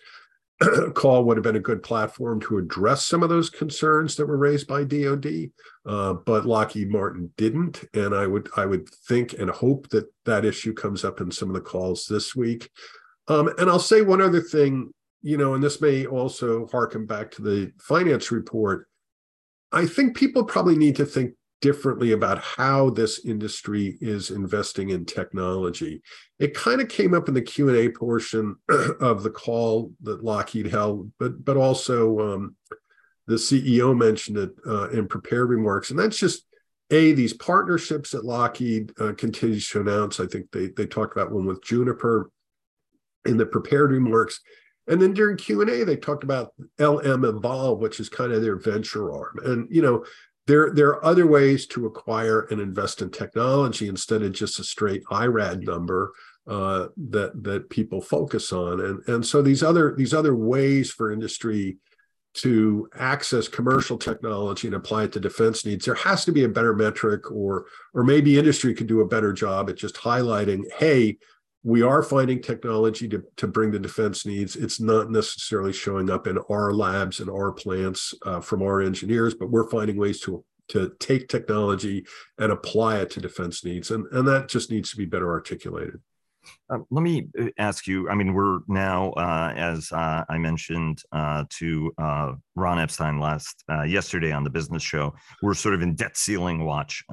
call 0.94 1.24
would 1.24 1.36
have 1.36 1.44
been 1.44 1.56
a 1.56 1.60
good 1.60 1.82
platform 1.82 2.40
to 2.40 2.58
address 2.58 3.06
some 3.06 3.22
of 3.22 3.28
those 3.28 3.50
concerns 3.50 4.16
that 4.16 4.26
were 4.26 4.36
raised 4.36 4.66
by 4.66 4.84
DoD, 4.84 5.50
uh, 5.86 6.14
but 6.14 6.46
Lockheed 6.46 6.90
Martin 6.90 7.30
didn't, 7.36 7.84
and 7.94 8.14
I 8.14 8.26
would 8.26 8.48
I 8.56 8.66
would 8.66 8.88
think 8.88 9.34
and 9.34 9.50
hope 9.50 9.88
that 9.90 10.06
that 10.24 10.44
issue 10.44 10.74
comes 10.74 11.04
up 11.04 11.20
in 11.20 11.30
some 11.30 11.48
of 11.48 11.54
the 11.54 11.60
calls 11.60 12.06
this 12.06 12.34
week. 12.36 12.70
Um, 13.28 13.52
and 13.58 13.70
I'll 13.70 13.78
say 13.78 14.02
one 14.02 14.20
other 14.20 14.40
thing, 14.40 14.92
you 15.22 15.36
know, 15.36 15.54
and 15.54 15.62
this 15.62 15.80
may 15.80 16.06
also 16.06 16.66
harken 16.66 17.06
back 17.06 17.30
to 17.32 17.42
the 17.42 17.72
finance 17.78 18.30
report 18.30 18.88
I 19.72 19.86
think 19.86 20.16
people 20.16 20.44
probably 20.44 20.76
need 20.76 20.96
to 20.96 21.06
think 21.06 21.32
differently 21.62 22.12
about 22.12 22.38
how 22.40 22.90
this 22.90 23.24
industry 23.24 23.96
is 24.02 24.30
investing 24.30 24.90
in 24.90 25.06
technology. 25.06 26.02
It 26.38 26.52
kind 26.52 26.82
of 26.82 26.88
came 26.88 27.14
up 27.14 27.28
in 27.28 27.34
the 27.34 27.40
Q 27.40 27.68
and 27.68 27.78
A 27.78 27.88
portion 27.88 28.56
of 29.00 29.22
the 29.22 29.30
call 29.30 29.92
that 30.02 30.22
Lockheed 30.22 30.66
held, 30.66 31.10
but 31.18 31.42
but 31.42 31.56
also 31.56 32.34
um, 32.34 32.56
the 33.26 33.36
CEO 33.36 33.96
mentioned 33.96 34.36
it 34.36 34.50
uh, 34.66 34.90
in 34.90 35.08
prepared 35.08 35.48
remarks, 35.48 35.90
and 35.90 35.98
that's 35.98 36.18
just 36.18 36.44
a 36.90 37.12
these 37.12 37.32
partnerships 37.32 38.10
that 38.10 38.24
Lockheed 38.24 38.92
uh, 39.00 39.12
continues 39.16 39.68
to 39.70 39.80
announce. 39.80 40.20
I 40.20 40.26
think 40.26 40.50
they 40.50 40.66
they 40.76 40.86
talked 40.86 41.16
about 41.16 41.32
one 41.32 41.46
with 41.46 41.64
Juniper 41.64 42.30
in 43.24 43.36
the 43.36 43.46
prepared 43.46 43.92
remarks. 43.92 44.40
And 44.88 45.00
then 45.00 45.14
during 45.14 45.36
Q 45.36 45.60
and 45.60 45.70
A, 45.70 45.84
they 45.84 45.96
talked 45.96 46.24
about 46.24 46.52
LM 46.80 47.24
Evolve, 47.24 47.78
which 47.78 48.00
is 48.00 48.08
kind 48.08 48.32
of 48.32 48.42
their 48.42 48.56
venture 48.56 49.12
arm. 49.12 49.38
And 49.44 49.68
you 49.70 49.80
know, 49.80 50.04
there 50.46 50.72
there 50.74 50.88
are 50.88 51.04
other 51.04 51.26
ways 51.26 51.66
to 51.68 51.86
acquire 51.86 52.42
and 52.50 52.60
invest 52.60 53.02
in 53.02 53.10
technology 53.10 53.88
instead 53.88 54.22
of 54.22 54.32
just 54.32 54.58
a 54.58 54.64
straight 54.64 55.02
IRAD 55.10 55.62
number 55.62 56.12
uh, 56.46 56.88
that 56.96 57.42
that 57.44 57.70
people 57.70 58.00
focus 58.00 58.52
on. 58.52 58.80
And 58.80 59.02
and 59.08 59.26
so 59.26 59.42
these 59.42 59.62
other 59.62 59.94
these 59.96 60.14
other 60.14 60.34
ways 60.34 60.90
for 60.90 61.12
industry 61.12 61.78
to 62.34 62.88
access 62.98 63.46
commercial 63.46 63.98
technology 63.98 64.66
and 64.66 64.74
apply 64.74 65.04
it 65.04 65.12
to 65.12 65.20
defense 65.20 65.66
needs 65.66 65.84
there 65.84 65.94
has 65.94 66.24
to 66.24 66.32
be 66.32 66.44
a 66.44 66.48
better 66.48 66.74
metric 66.74 67.30
or 67.30 67.66
or 67.92 68.02
maybe 68.02 68.38
industry 68.38 68.74
could 68.74 68.86
do 68.86 69.02
a 69.02 69.06
better 69.06 69.34
job 69.34 69.68
at 69.68 69.76
just 69.76 69.96
highlighting 69.96 70.62
hey 70.78 71.18
we 71.64 71.82
are 71.82 72.02
finding 72.02 72.42
technology 72.42 73.08
to, 73.08 73.22
to 73.36 73.46
bring 73.46 73.70
the 73.70 73.78
defense 73.78 74.26
needs. 74.26 74.56
It's 74.56 74.80
not 74.80 75.10
necessarily 75.10 75.72
showing 75.72 76.10
up 76.10 76.26
in 76.26 76.38
our 76.50 76.72
labs 76.72 77.20
and 77.20 77.30
our 77.30 77.52
plants 77.52 78.14
uh, 78.26 78.40
from 78.40 78.62
our 78.62 78.80
engineers, 78.80 79.34
but 79.34 79.50
we're 79.50 79.70
finding 79.70 79.96
ways 79.96 80.20
to 80.20 80.44
to 80.68 80.92
take 81.00 81.28
technology 81.28 82.06
and 82.38 82.52
apply 82.52 82.98
it 82.98 83.10
to 83.10 83.20
defense 83.20 83.64
needs, 83.64 83.90
and 83.90 84.06
and 84.12 84.26
that 84.26 84.48
just 84.48 84.70
needs 84.70 84.90
to 84.90 84.96
be 84.96 85.04
better 85.04 85.30
articulated. 85.30 86.00
Uh, 86.70 86.78
let 86.90 87.02
me 87.02 87.28
uh, 87.38 87.46
ask 87.58 87.86
you. 87.86 88.08
I 88.08 88.14
mean, 88.14 88.32
we're 88.32 88.60
now, 88.68 89.10
uh, 89.12 89.52
as 89.54 89.92
uh, 89.92 90.24
I 90.28 90.38
mentioned 90.38 91.02
uh, 91.12 91.44
to 91.58 91.92
uh, 91.98 92.32
Ron 92.56 92.78
Epstein 92.78 93.20
last 93.20 93.64
yesterday 93.86 94.32
on 94.32 94.44
the 94.44 94.50
Business 94.50 94.82
Show, 94.82 95.14
we're 95.42 95.54
sort 95.54 95.74
of 95.74 95.82
in 95.82 95.94
debt 95.94 96.16
ceiling 96.16 96.64
watch 96.64 97.04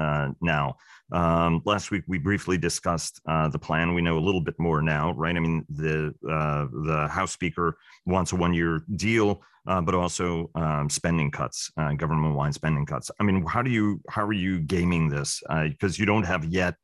now. 0.42 0.76
Um, 1.12 1.62
last 1.66 1.92
week 1.92 2.04
we 2.08 2.18
briefly 2.18 2.58
discussed 2.58 3.22
the 3.26 3.60
plan. 3.60 3.94
We 3.94 4.02
know 4.02 4.18
a 4.18 4.20
little 4.20 4.42
bit 4.42 4.60
more 4.60 4.82
now, 4.82 5.12
right? 5.14 5.36
I 5.36 5.40
mean, 5.40 5.66
the 5.70 6.14
the 6.22 7.08
House 7.10 7.32
Speaker 7.32 7.78
wants 8.06 8.32
a 8.32 8.36
one 8.36 8.54
year 8.54 8.82
deal, 8.96 9.42
but 9.66 9.96
also 9.96 10.50
um, 10.56 10.90
spending 10.90 11.32
cuts, 11.32 11.72
government-wide 11.98 12.54
spending 12.54 12.86
cuts. 12.86 13.12
I 13.20 13.24
mean, 13.24 13.46
how 13.46 13.62
do 13.62 13.72
you 13.72 14.02
how 14.10 14.26
are 14.26 14.34
you 14.34 14.60
gaming 14.60 15.10
this? 15.10 15.42
Because 15.50 15.98
you 15.98 16.06
don't 16.06 16.24
have 16.24 16.46
yet 16.46 16.76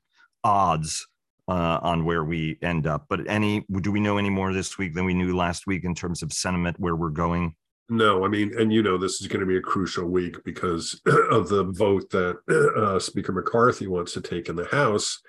odds 0.44 1.08
uh, 1.48 1.80
on 1.82 2.06
where 2.06 2.24
we 2.24 2.58
end 2.62 2.88
up. 2.88 3.06
But 3.10 3.28
any, 3.30 3.66
do 3.82 3.92
we 3.92 4.00
know 4.00 4.18
any 4.18 4.30
more 4.30 4.54
this 4.54 4.78
week 4.78 4.94
than 4.94 5.06
we 5.06 5.14
knew 5.14 5.36
last 5.36 5.68
week 5.68 5.84
in 5.84 5.94
terms 5.94 6.24
of 6.24 6.34
sentiment 6.34 6.80
where 6.80 6.96
we're 6.96 7.10
going? 7.10 7.56
No, 7.88 8.26
I 8.26 8.30
mean, 8.30 8.58
and 8.58 8.74
you 8.74 8.82
know, 8.82 8.98
this 8.98 9.22
is 9.22 9.28
going 9.28 9.42
to 9.42 9.46
be 9.46 9.58
a 9.58 9.62
crucial 9.62 10.06
week 10.06 10.44
because 10.44 11.00
of 11.06 11.50
the 11.50 11.66
vote 11.66 12.10
that 12.12 12.38
uh, 12.78 13.00
Speaker 13.00 13.32
McCarthy 13.32 13.88
wants 13.88 14.14
to 14.14 14.22
take 14.22 14.50
in 14.50 14.56
the 14.56 14.66
House 14.66 15.22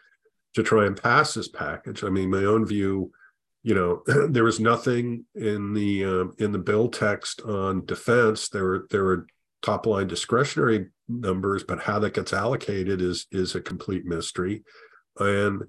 to 0.54 0.62
try 0.62 0.86
and 0.86 1.00
pass 1.00 1.34
this 1.34 1.48
package. 1.48 2.02
I 2.02 2.08
mean, 2.08 2.30
my 2.30 2.44
own 2.44 2.64
view, 2.64 3.12
you 3.62 3.74
know, 3.74 4.02
there 4.30 4.44
was 4.44 4.58
nothing 4.58 5.26
in 5.34 5.74
the 5.74 6.04
um, 6.04 6.34
in 6.38 6.52
the 6.52 6.58
bill 6.58 6.88
text 6.88 7.42
on 7.42 7.84
defense. 7.84 8.48
There 8.48 8.64
were 8.64 8.86
there 8.90 9.04
were 9.04 9.26
top 9.60 9.84
line 9.84 10.06
discretionary 10.06 10.86
numbers, 11.08 11.62
but 11.62 11.80
how 11.80 11.98
that 11.98 12.14
gets 12.14 12.32
allocated 12.32 13.02
is 13.02 13.26
is 13.30 13.54
a 13.54 13.60
complete 13.60 14.06
mystery. 14.06 14.64
And 15.18 15.62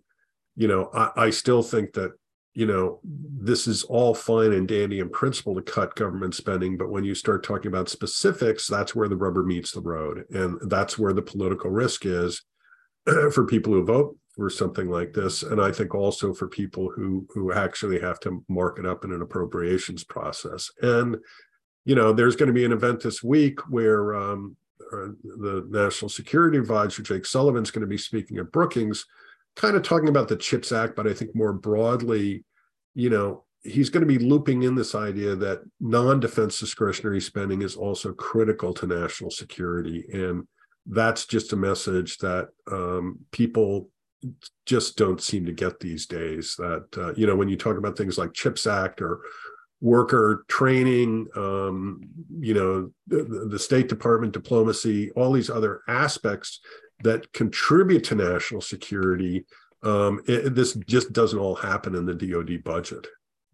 you 0.56 0.70
know, 0.70 0.90
I, 0.94 1.12
I 1.18 1.30
still 1.32 1.64
think 1.64 1.94
that 1.94 2.14
you 2.58 2.66
know, 2.66 3.00
this 3.04 3.68
is 3.68 3.84
all 3.84 4.16
fine 4.16 4.52
and 4.52 4.68
dandy 4.68 4.98
in 5.00 5.10
principle 5.10 5.54
to 5.54 5.62
cut 5.62 5.96
government 5.96 6.34
spending, 6.34 6.76
but 6.76 6.90
when 6.90 7.04
you 7.04 7.14
start 7.14 7.44
talking 7.44 7.68
about 7.68 7.88
specifics, 7.88 8.66
that's 8.66 8.96
where 8.96 9.08
the 9.08 9.16
rubber 9.16 9.44
meets 9.44 9.72
the 9.72 9.80
road. 9.80 10.26
And 10.32 10.60
that's 10.68 10.98
where 10.98 11.14
the 11.14 11.22
political 11.22 11.70
risk 11.70 12.08
is 12.08 12.42
for 13.06 13.46
people 13.46 13.74
who 13.74 13.86
vote 13.86 14.18
for 14.36 14.50
something 14.50 14.90
like 14.90 15.14
this. 15.14 15.44
And 15.44 15.62
I 15.62 15.72
think 15.72 15.94
also 15.94 16.34
for 16.34 16.48
people 16.48 16.90
who 16.90 17.28
who 17.30 17.54
actually 17.54 18.00
have 18.00 18.20
to 18.22 18.44
mark 18.50 18.80
it 18.80 18.88
up 18.88 19.06
in 19.06 19.12
an 19.12 19.22
appropriations 19.22 20.04
process. 20.04 20.72
And, 20.82 21.18
you 21.86 21.94
know, 21.94 22.12
there's 22.12 22.36
going 22.36 22.48
to 22.48 22.54
be 22.54 22.66
an 22.66 22.72
event 22.72 23.04
this 23.04 23.22
week 23.22 23.60
where 23.70 24.16
um, 24.16 24.58
uh, 24.92 25.10
the 25.24 25.64
National 25.70 26.10
Security 26.10 26.58
Advisor, 26.58 27.04
Jake 27.04 27.28
Sullivan, 27.28 27.62
is 27.62 27.70
going 27.70 27.82
to 27.82 27.88
be 27.88 28.00
speaking 28.00 28.40
at 28.40 28.52
Brookings 28.52 29.06
kind 29.58 29.76
of 29.76 29.84
talking 29.84 30.08
about 30.08 30.28
the 30.28 30.38
CHIPS 30.38 30.72
Act, 30.72 30.96
but 30.96 31.08
I 31.08 31.14
think 31.14 31.36
more 31.36 31.52
broadly, 31.52 32.46
you 32.94 33.10
know, 33.10 33.44
he's 33.64 33.90
going 33.90 34.08
to 34.08 34.20
be 34.20 34.24
looping 34.24 34.64
in 34.64 34.76
this 34.76 34.96
idea 34.96 35.36
that 35.36 35.64
non-defense 35.82 36.60
discretionary 36.60 37.20
spending 37.20 37.64
is 37.64 37.76
also 37.76 38.14
critical 38.14 38.74
to 38.76 38.88
national 38.88 39.32
security, 39.32 40.06
and 40.14 40.48
that's 40.86 41.26
just 41.26 41.52
a 41.54 41.58
message 41.58 42.20
that 42.20 42.48
um, 42.72 43.20
people 43.32 43.90
just 44.66 44.96
don't 44.96 45.22
seem 45.22 45.46
to 45.46 45.52
get 45.52 45.80
these 45.80 46.06
days. 46.06 46.56
That 46.58 46.86
uh, 46.96 47.14
you 47.16 47.28
know, 47.28 47.36
when 47.36 47.50
you 47.50 47.58
talk 47.58 47.78
about 47.78 47.98
things 47.98 48.18
like 48.18 48.34
CHIPS 48.34 48.68
Act 48.68 49.02
or 49.02 49.22
worker 49.82 50.46
training, 50.48 51.28
um, 51.36 52.02
you 52.40 52.54
know, 52.54 52.92
the, 53.08 53.48
the 53.50 53.60
State 53.60 53.90
Department 53.90 54.34
diplomacy, 54.34 55.12
all 55.12 55.32
these 55.32 55.50
other 55.50 55.82
aspects 55.88 56.62
that 57.04 57.32
contribute 57.34 58.04
to 58.06 58.16
national 58.16 58.62
security. 58.62 59.46
Um, 59.84 60.22
it, 60.28 60.56
this 60.56 60.74
just 60.88 61.14
doesn't 61.14 61.40
all 61.40 61.56
happen 61.56 61.96
in 61.96 62.06
the 62.06 62.14
DoD 62.14 62.64
budget. 62.64 63.08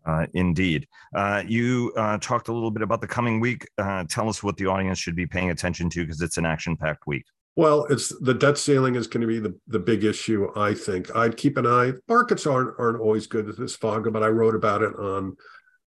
Uh, 0.06 0.26
indeed. 0.34 0.88
Uh, 1.16 1.44
you 1.48 1.94
uh, 1.96 2.18
talked 2.20 2.50
a 2.50 2.54
little 2.54 2.72
bit 2.72 2.82
about 2.82 3.02
the 3.02 3.08
coming 3.08 3.40
week. 3.40 3.68
Uh, 3.78 4.04
tell 4.10 4.28
us 4.28 4.44
what 4.44 4.58
the 4.58 4.66
audience 4.66 5.00
should 5.00 5.16
be 5.16 5.26
paying 5.26 5.50
attention 5.50 5.90
to 5.90 6.02
because 6.02 6.22
it's 6.22 6.38
an 6.38 6.46
action 6.46 6.76
packed 6.76 7.08
week. 7.08 7.24
Well, 7.56 7.86
it's 7.90 8.10
the 8.20 8.34
debt 8.34 8.58
ceiling 8.58 8.96
is 8.96 9.08
going 9.08 9.22
to 9.22 9.28
be 9.28 9.40
the, 9.40 9.56
the 9.68 9.80
big 9.80 10.04
issue, 10.04 10.50
I 10.56 10.74
think. 10.74 11.16
I'd 11.16 11.38
keep 11.38 11.58
an 11.58 11.68
eye. 11.68 11.94
Markets 12.08 12.48
aren't 12.48 12.74
aren't 12.80 13.00
always 13.00 13.28
good 13.28 13.48
at 13.48 13.58
this 13.58 13.76
fog, 13.76 14.12
but 14.12 14.24
I 14.24 14.28
wrote 14.28 14.56
about 14.56 14.82
it 14.82 14.96
on 14.96 15.38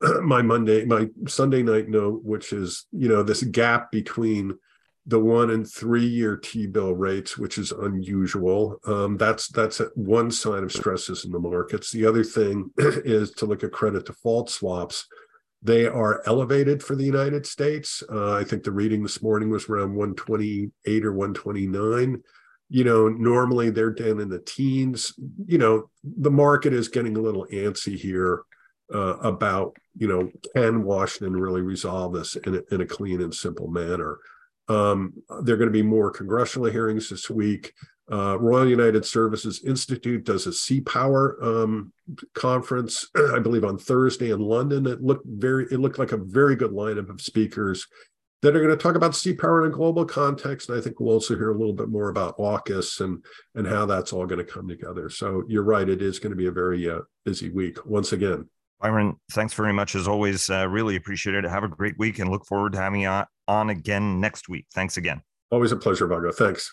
my 0.23 0.43
Monday, 0.43 0.85
my 0.85 1.09
Sunday 1.27 1.63
night 1.63 1.89
note, 1.89 2.23
which 2.25 2.53
is, 2.53 2.87
you 2.93 3.09
know, 3.09 3.23
this 3.23 3.43
gap 3.43 3.91
between 3.91 4.57
the 5.07 5.21
one 5.21 5.51
and 5.51 5.71
three 5.71 6.07
year 6.07 6.37
T 6.37 6.67
bill 6.67 6.93
rates, 6.93 7.39
which 7.39 7.59
is 7.59 7.71
unusual. 7.71 8.81
Um, 8.87 9.17
that's 9.17 9.49
that's 9.49 9.81
one 9.95 10.31
sign 10.31 10.65
of 10.65 10.73
stresses 10.73 11.25
in 11.25 11.31
the 11.31 11.39
markets. 11.39 11.93
The 11.93 12.07
other 12.07 12.25
thing 12.25 12.71
is 12.79 13.31
to 13.33 13.47
look 13.47 13.63
at 13.63 13.73
credit 13.73 14.07
default 14.07 14.51
swaps. 14.51 15.07
They 15.63 15.87
are 15.87 16.23
elevated 16.27 16.83
for 16.83 16.97
the 16.97 17.05
United 17.05 17.47
States. 17.47 18.03
Uh, 18.11 18.35
I 18.35 18.45
think 18.45 18.63
the 18.63 18.73
reading 18.73 19.03
this 19.03 19.23
morning 19.23 19.51
was 19.51 19.69
around 19.69 19.95
128 19.95 21.05
or 21.05 21.13
129. 21.13 22.23
You 22.69 22.85
know, 22.85 23.09
normally 23.09 23.71
they're 23.71 23.91
down 23.91 24.21
in 24.21 24.29
the 24.29 24.41
teens. 24.41 25.15
You 25.47 25.59
know, 25.59 25.91
the 26.03 26.31
market 26.31 26.73
is 26.73 26.89
getting 26.89 27.17
a 27.17 27.21
little 27.21 27.47
antsy 27.53 27.97
here 27.97 28.43
uh, 28.93 29.17
about, 29.19 29.77
you 29.97 30.09
know, 30.09 30.31
can 30.55 30.83
Washington 30.83 31.37
really 31.37 31.63
resolve 31.63 32.13
this 32.13 32.37
in 32.37 32.57
a, 32.57 32.75
in 32.75 32.81
a 32.81 32.87
clean 32.87 33.23
and 33.23 33.35
simple 33.35 33.69
manner? 33.69 34.19
Um, 34.69 35.15
there 35.43 35.55
are 35.55 35.59
going 35.59 35.69
to 35.69 35.71
be 35.71 35.83
more 35.83 36.11
congressional 36.11 36.71
hearings 36.71 37.09
this 37.09 37.31
week. 37.31 37.73
Uh, 38.11 38.39
Royal 38.39 38.69
United 38.69 39.05
Services 39.05 39.65
Institute 39.65 40.25
does 40.25 40.47
a 40.47 40.53
Sea 40.53 40.81
Power 40.81 41.37
um, 41.43 41.93
conference, 42.35 43.09
I 43.35 43.41
believe, 43.41 43.65
on 43.65 43.79
Thursday 43.79 44.31
in 44.31 44.41
London. 44.41 44.87
It 44.87 45.03
looked 45.03 45.27
very, 45.27 45.67
it 45.73 45.81
looked 45.81 45.99
like 45.99 46.13
a 46.13 46.17
very 46.17 46.55
good 46.55 46.71
lineup 46.71 47.11
of 47.11 47.21
speakers 47.21 47.87
that 48.43 48.55
are 48.55 48.61
going 48.61 48.77
to 48.77 48.81
talk 48.81 48.95
about 48.95 49.17
sea 49.17 49.35
power 49.35 49.65
in 49.65 49.73
a 49.73 49.75
global 49.75 50.05
context. 50.05 50.69
And 50.69 50.79
I 50.79 50.83
think 50.83 51.01
we'll 51.01 51.15
also 51.15 51.35
hear 51.35 51.51
a 51.51 51.59
little 51.59 51.73
bit 51.73 51.89
more 51.89 52.11
about 52.11 52.39
AUKUS 52.39 53.01
and 53.01 53.25
and 53.57 53.67
how 53.67 53.87
that's 53.87 54.13
all 54.13 54.27
going 54.27 54.45
to 54.45 54.53
come 54.53 54.69
together. 54.69 55.11
So 55.11 55.43
you're 55.49 55.65
right; 55.65 55.89
it 55.89 56.01
is 56.01 56.21
going 56.21 56.31
to 56.31 56.37
be 56.37 56.47
a 56.47 56.53
very 56.53 56.89
uh, 56.89 57.01
busy 57.25 57.51
week 57.51 57.85
once 57.85 58.13
again. 58.13 58.49
Byron, 58.81 59.17
thanks 59.33 59.55
very 59.55 59.73
much 59.73 59.97
as 59.97 60.07
always. 60.07 60.49
Uh, 60.49 60.69
really 60.69 60.97
appreciate 60.97 61.35
it. 61.35 61.45
Have 61.45 61.65
a 61.65 61.69
great 61.69 61.99
week 61.99 62.19
and 62.19 62.31
look 62.31 62.45
forward 62.45 62.73
to 62.73 62.79
having 62.79 63.01
you 63.01 63.09
on 63.09 63.27
again 63.49 64.21
next 64.21 64.49
week. 64.49 64.67
Thanks 64.75 64.97
again. 64.97 65.23
Always 65.51 65.73
a 65.73 65.77
pleasure, 65.77 66.07
Vago. 66.07 66.33
Thanks. 66.33 66.73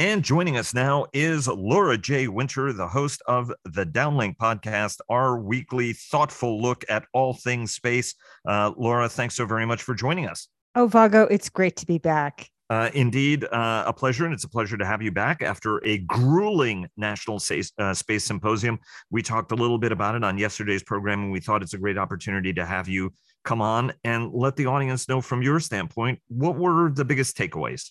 And 0.00 0.22
joining 0.22 0.56
us 0.56 0.74
now 0.74 1.06
is 1.12 1.48
Laura 1.48 1.98
J. 1.98 2.28
Winter, 2.28 2.72
the 2.72 2.86
host 2.86 3.20
of 3.26 3.52
the 3.64 3.84
Downlink 3.84 4.36
podcast, 4.36 5.00
our 5.08 5.40
weekly 5.40 5.92
thoughtful 5.92 6.62
look 6.62 6.84
at 6.88 7.04
all 7.12 7.34
things 7.34 7.74
space. 7.74 8.14
Uh, 8.46 8.72
Laura, 8.76 9.08
thanks 9.08 9.34
so 9.34 9.44
very 9.44 9.66
much 9.66 9.82
for 9.82 9.94
joining 9.94 10.28
us. 10.28 10.46
Oh, 10.76 10.86
Vago, 10.86 11.24
it's 11.24 11.48
great 11.48 11.74
to 11.76 11.86
be 11.86 11.98
back. 11.98 12.48
Uh, 12.70 12.90
indeed, 12.92 13.44
uh, 13.44 13.84
a 13.86 13.92
pleasure, 13.92 14.24
and 14.24 14.34
it's 14.34 14.44
a 14.44 14.48
pleasure 14.48 14.76
to 14.76 14.84
have 14.84 15.00
you 15.00 15.10
back 15.10 15.42
after 15.42 15.84
a 15.86 15.98
grueling 15.98 16.86
National 16.96 17.40
Space, 17.40 17.72
uh, 17.78 17.94
Space 17.94 18.24
Symposium. 18.24 18.78
We 19.10 19.22
talked 19.22 19.52
a 19.52 19.54
little 19.56 19.78
bit 19.78 19.90
about 19.90 20.14
it 20.14 20.22
on 20.22 20.36
yesterday's 20.36 20.82
program, 20.82 21.24
and 21.24 21.32
we 21.32 21.40
thought 21.40 21.62
it's 21.62 21.74
a 21.74 21.78
great 21.78 21.96
opportunity 21.96 22.52
to 22.52 22.66
have 22.66 22.86
you 22.86 23.10
come 23.44 23.62
on 23.62 23.92
and 24.04 24.32
let 24.32 24.56
the 24.56 24.66
audience 24.66 25.08
know 25.08 25.20
from 25.20 25.42
your 25.42 25.60
standpoint 25.60 26.20
what 26.28 26.56
were 26.56 26.90
the 26.90 27.04
biggest 27.04 27.36
takeaways 27.36 27.90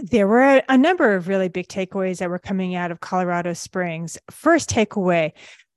there 0.00 0.28
were 0.28 0.62
a, 0.68 0.78
number 0.78 1.16
of 1.16 1.26
really 1.26 1.48
big 1.48 1.66
takeaways 1.66 2.18
that 2.18 2.30
were 2.30 2.38
coming 2.38 2.76
out 2.76 2.92
of 2.92 3.00
Colorado 3.00 3.52
Springs. 3.52 4.16
First 4.30 4.70
takeaway 4.70 5.32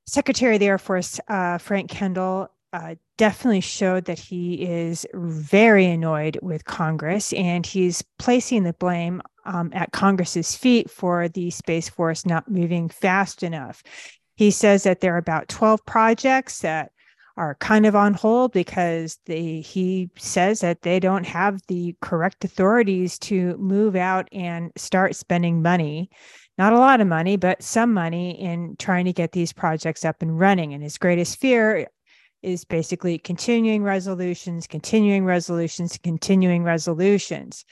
Secretary 0.05 0.55
of 0.55 0.59
the 0.59 0.67
Air 0.67 0.77
Force 0.77 1.19
uh, 1.27 1.57
Frank 1.57 1.89
Kendall 1.89 2.49
uh, 2.73 2.95
definitely 3.17 3.61
showed 3.61 4.05
that 4.05 4.19
he 4.19 4.61
is 4.61 5.05
very 5.13 5.85
annoyed 5.85 6.39
with 6.41 6.65
Congress 6.65 7.33
and 7.33 7.65
he's 7.65 8.03
placing 8.17 8.63
the 8.63 8.73
blame 8.73 9.21
um, 9.45 9.71
at 9.73 9.91
Congress's 9.91 10.55
feet 10.55 10.89
for 10.89 11.27
the 11.27 11.49
Space 11.49 11.89
Force 11.89 12.25
not 12.25 12.49
moving 12.49 12.89
fast 12.89 13.43
enough. 13.43 13.83
He 14.35 14.51
says 14.51 14.83
that 14.83 15.01
there 15.01 15.15
are 15.15 15.19
about 15.19 15.49
12 15.49 15.85
projects 15.85 16.59
that 16.59 16.91
are 17.37 17.55
kind 17.55 17.85
of 17.85 17.95
on 17.95 18.13
hold 18.13 18.51
because 18.51 19.19
they 19.25 19.61
he 19.61 20.09
says 20.17 20.59
that 20.59 20.81
they 20.81 20.99
don't 20.99 21.25
have 21.25 21.61
the 21.67 21.95
correct 22.01 22.43
authorities 22.43 23.17
to 23.19 23.55
move 23.57 23.95
out 23.95 24.27
and 24.31 24.71
start 24.75 25.15
spending 25.15 25.61
money 25.61 26.09
not 26.57 26.73
a 26.73 26.77
lot 26.77 27.01
of 27.01 27.07
money 27.07 27.37
but 27.37 27.63
some 27.63 27.93
money 27.93 28.39
in 28.39 28.75
trying 28.77 29.05
to 29.05 29.13
get 29.13 29.31
these 29.31 29.53
projects 29.53 30.05
up 30.05 30.21
and 30.21 30.39
running. 30.39 30.73
And 30.73 30.83
his 30.83 30.97
greatest 30.97 31.39
fear 31.39 31.87
is 32.43 32.65
basically 32.65 33.17
continuing 33.17 33.83
resolutions 33.83 34.67
continuing 34.67 35.25
resolutions 35.25 35.97
continuing 35.97 36.63
resolutions 36.63 37.65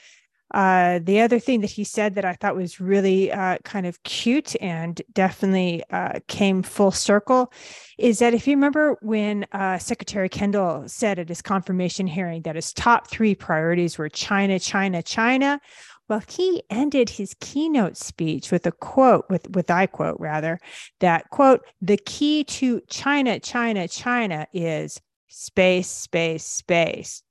uh, 0.52 0.98
the 1.02 1.20
other 1.20 1.38
thing 1.38 1.60
that 1.60 1.70
he 1.70 1.84
said 1.84 2.14
that 2.14 2.24
I 2.24 2.34
thought 2.34 2.56
was 2.56 2.80
really 2.80 3.30
uh, 3.30 3.58
kind 3.64 3.86
of 3.86 4.02
cute 4.02 4.56
and 4.60 5.00
definitely 5.12 5.82
uh, 5.90 6.18
came 6.26 6.62
full 6.62 6.90
circle 6.90 7.52
is 7.98 8.18
that 8.18 8.34
if 8.34 8.46
you 8.46 8.54
remember 8.54 8.96
when 9.02 9.46
uh, 9.52 9.78
Secretary 9.78 10.28
Kendall 10.28 10.84
said 10.88 11.18
at 11.18 11.28
his 11.28 11.42
confirmation 11.42 12.06
hearing 12.06 12.42
that 12.42 12.56
his 12.56 12.72
top 12.72 13.08
three 13.08 13.34
priorities 13.34 13.98
were 13.98 14.08
China, 14.08 14.58
China, 14.58 15.02
China. 15.02 15.60
Well, 16.08 16.22
he 16.28 16.64
ended 16.70 17.08
his 17.08 17.36
keynote 17.38 17.96
speech 17.96 18.50
with 18.50 18.66
a 18.66 18.72
quote, 18.72 19.26
with, 19.30 19.48
with 19.50 19.70
I 19.70 19.86
quote 19.86 20.16
rather, 20.18 20.58
that 20.98 21.30
quote, 21.30 21.64
the 21.80 21.98
key 21.98 22.42
to 22.44 22.80
China, 22.88 23.38
China, 23.38 23.86
China 23.86 24.48
is 24.52 25.00
space, 25.28 25.88
space, 25.88 26.44
space. 26.44 27.22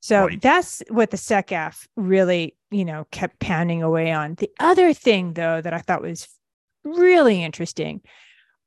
So 0.00 0.26
right. 0.26 0.40
that's 0.40 0.82
what 0.88 1.10
the 1.10 1.16
SecAF 1.16 1.88
really, 1.96 2.54
you 2.70 2.84
know, 2.84 3.06
kept 3.10 3.38
pounding 3.38 3.82
away 3.82 4.12
on. 4.12 4.34
The 4.34 4.50
other 4.60 4.92
thing, 4.92 5.34
though, 5.34 5.60
that 5.60 5.72
I 5.72 5.78
thought 5.78 6.02
was 6.02 6.28
really 6.84 7.42
interesting 7.42 8.02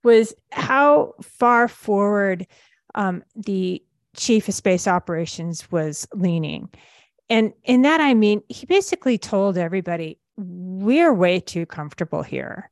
was 0.04 0.34
how 0.52 1.14
far 1.22 1.68
forward 1.68 2.48
um, 2.96 3.24
the 3.36 3.84
chief 4.16 4.48
of 4.48 4.54
space 4.54 4.88
operations 4.88 5.72
was 5.72 6.08
leaning. 6.14 6.70
And 7.30 7.54
in 7.64 7.84
that, 7.84 8.02
I 8.02 8.14
mean, 8.14 8.42
he 8.50 8.66
basically 8.66 9.18
told 9.18 9.58
everybody, 9.58 10.20
we're 10.38 11.14
way 11.14 11.40
too 11.40 11.66
comfortable 11.66 12.24
here. 12.24 12.70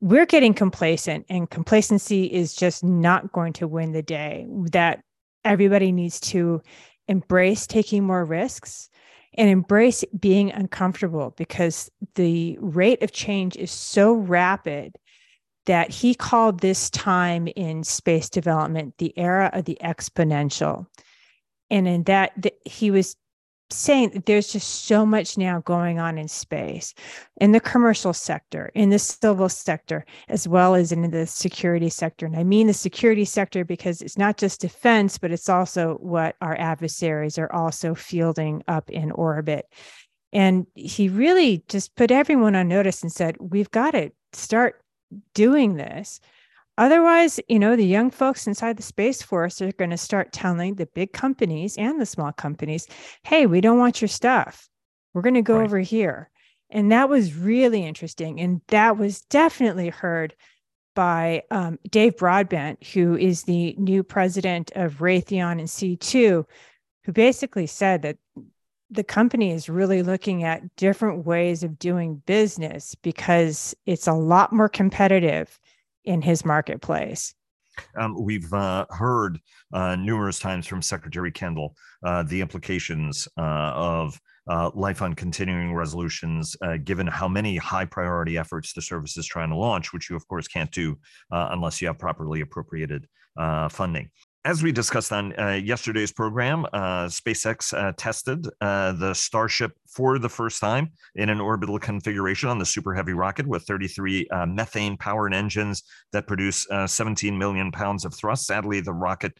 We're 0.00 0.26
getting 0.26 0.52
complacent, 0.52 1.24
and 1.30 1.48
complacency 1.48 2.24
is 2.24 2.54
just 2.54 2.84
not 2.84 3.32
going 3.32 3.54
to 3.54 3.68
win 3.68 3.92
the 3.92 4.02
day. 4.02 4.46
That 4.72 5.02
everybody 5.44 5.92
needs 5.92 6.20
to 6.20 6.60
embrace 7.08 7.66
taking 7.66 8.04
more 8.04 8.24
risks 8.24 8.90
and 9.34 9.50
embrace 9.50 10.04
being 10.18 10.50
uncomfortable 10.52 11.34
because 11.36 11.90
the 12.14 12.56
rate 12.60 13.02
of 13.02 13.12
change 13.12 13.56
is 13.56 13.70
so 13.70 14.14
rapid 14.14 14.96
that 15.66 15.90
he 15.90 16.14
called 16.14 16.60
this 16.60 16.90
time 16.90 17.48
in 17.56 17.84
space 17.84 18.28
development 18.28 18.94
the 18.98 19.16
era 19.18 19.50
of 19.52 19.64
the 19.64 19.78
exponential. 19.82 20.86
And 21.70 21.88
in 21.88 22.02
that, 22.04 22.32
the, 22.40 22.52
he 22.64 22.90
was 22.90 23.16
saying 23.70 24.22
there's 24.26 24.52
just 24.52 24.84
so 24.86 25.04
much 25.04 25.38
now 25.38 25.60
going 25.60 25.98
on 25.98 26.18
in 26.18 26.28
space, 26.28 26.94
in 27.40 27.52
the 27.52 27.60
commercial 27.60 28.12
sector, 28.12 28.70
in 28.74 28.90
the 28.90 28.98
civil 28.98 29.48
sector, 29.48 30.04
as 30.28 30.46
well 30.46 30.74
as 30.74 30.92
in 30.92 31.10
the 31.10 31.26
security 31.26 31.88
sector. 31.88 32.26
And 32.26 32.36
I 32.36 32.44
mean 32.44 32.66
the 32.66 32.74
security 32.74 33.24
sector 33.24 33.64
because 33.64 34.02
it's 34.02 34.18
not 34.18 34.36
just 34.36 34.60
defense, 34.60 35.18
but 35.18 35.32
it's 35.32 35.48
also 35.48 35.94
what 36.00 36.36
our 36.40 36.56
adversaries 36.58 37.38
are 37.38 37.52
also 37.52 37.94
fielding 37.94 38.62
up 38.68 38.90
in 38.90 39.10
orbit. 39.10 39.66
And 40.32 40.66
he 40.74 41.08
really 41.08 41.64
just 41.68 41.94
put 41.94 42.10
everyone 42.10 42.56
on 42.56 42.68
notice 42.68 43.02
and 43.02 43.12
said, 43.12 43.36
we've 43.38 43.70
got 43.70 43.92
to 43.92 44.10
start 44.32 44.82
doing 45.32 45.76
this. 45.76 46.20
Otherwise, 46.76 47.38
you 47.48 47.58
know, 47.58 47.76
the 47.76 47.86
young 47.86 48.10
folks 48.10 48.46
inside 48.46 48.76
the 48.76 48.82
Space 48.82 49.22
Force 49.22 49.62
are 49.62 49.72
going 49.72 49.90
to 49.90 49.96
start 49.96 50.32
telling 50.32 50.74
the 50.74 50.86
big 50.86 51.12
companies 51.12 51.76
and 51.76 52.00
the 52.00 52.06
small 52.06 52.32
companies, 52.32 52.88
hey, 53.22 53.46
we 53.46 53.60
don't 53.60 53.78
want 53.78 54.00
your 54.00 54.08
stuff. 54.08 54.68
We're 55.12 55.22
going 55.22 55.34
to 55.34 55.42
go 55.42 55.58
right. 55.58 55.64
over 55.64 55.78
here. 55.78 56.30
And 56.70 56.90
that 56.90 57.08
was 57.08 57.34
really 57.34 57.84
interesting. 57.84 58.40
And 58.40 58.60
that 58.68 58.98
was 58.98 59.20
definitely 59.22 59.90
heard 59.90 60.34
by 60.96 61.42
um, 61.50 61.78
Dave 61.90 62.16
Broadbent, 62.16 62.84
who 62.84 63.16
is 63.16 63.44
the 63.44 63.74
new 63.78 64.02
president 64.02 64.72
of 64.74 64.98
Raytheon 64.98 65.52
and 65.52 65.68
C2, 65.68 66.44
who 67.04 67.12
basically 67.12 67.66
said 67.66 68.02
that 68.02 68.16
the 68.90 69.04
company 69.04 69.52
is 69.52 69.68
really 69.68 70.02
looking 70.02 70.44
at 70.44 70.74
different 70.76 71.24
ways 71.24 71.62
of 71.62 71.78
doing 71.78 72.22
business 72.26 72.94
because 72.96 73.74
it's 73.86 74.06
a 74.06 74.12
lot 74.12 74.52
more 74.52 74.68
competitive 74.68 75.58
in 76.04 76.22
his 76.22 76.44
marketplace. 76.44 77.34
Um, 77.96 78.16
we've 78.22 78.52
uh, 78.52 78.86
heard 78.90 79.38
uh, 79.72 79.96
numerous 79.96 80.38
times 80.38 80.66
from 80.66 80.80
Secretary 80.80 81.32
Kendall 81.32 81.74
uh, 82.04 82.22
the 82.22 82.40
implications 82.40 83.26
uh, 83.38 83.72
of 83.74 84.20
uh, 84.48 84.70
life 84.74 85.02
on 85.02 85.14
continuing 85.14 85.74
resolutions, 85.74 86.56
uh, 86.62 86.76
given 86.76 87.06
how 87.06 87.26
many 87.26 87.56
high 87.56 87.84
priority 87.84 88.36
efforts 88.36 88.72
the 88.72 88.82
service 88.82 89.16
is 89.16 89.26
trying 89.26 89.48
to 89.48 89.56
launch, 89.56 89.92
which 89.92 90.10
you, 90.10 90.16
of 90.16 90.26
course, 90.28 90.46
can't 90.46 90.70
do 90.70 90.96
unless 91.30 91.80
you 91.80 91.88
have 91.88 91.98
properly 91.98 92.42
appropriated 92.42 93.06
funding 93.70 94.10
as 94.44 94.62
we 94.62 94.72
discussed 94.72 95.10
on 95.10 95.38
uh, 95.38 95.52
yesterday's 95.52 96.12
program, 96.12 96.66
uh, 96.74 97.06
SpaceX 97.06 97.72
uh, 97.72 97.92
tested 97.96 98.46
uh, 98.60 98.92
the 98.92 99.14
Starship 99.14 99.72
for 99.88 100.18
the 100.18 100.28
first 100.28 100.60
time 100.60 100.90
in 101.14 101.30
an 101.30 101.40
orbital 101.40 101.78
configuration 101.78 102.50
on 102.50 102.58
the 102.58 102.66
Super 102.66 102.94
Heavy 102.94 103.14
rocket 103.14 103.46
with 103.46 103.62
33 103.62 104.28
uh, 104.28 104.44
methane 104.44 104.98
powered 104.98 105.32
engines 105.32 105.82
that 106.12 106.26
produce 106.26 106.70
uh, 106.70 106.86
17 106.86 107.38
million 107.38 107.72
pounds 107.72 108.04
of 108.04 108.14
thrust. 108.14 108.46
Sadly, 108.46 108.80
the 108.80 108.92
rocket 108.92 109.32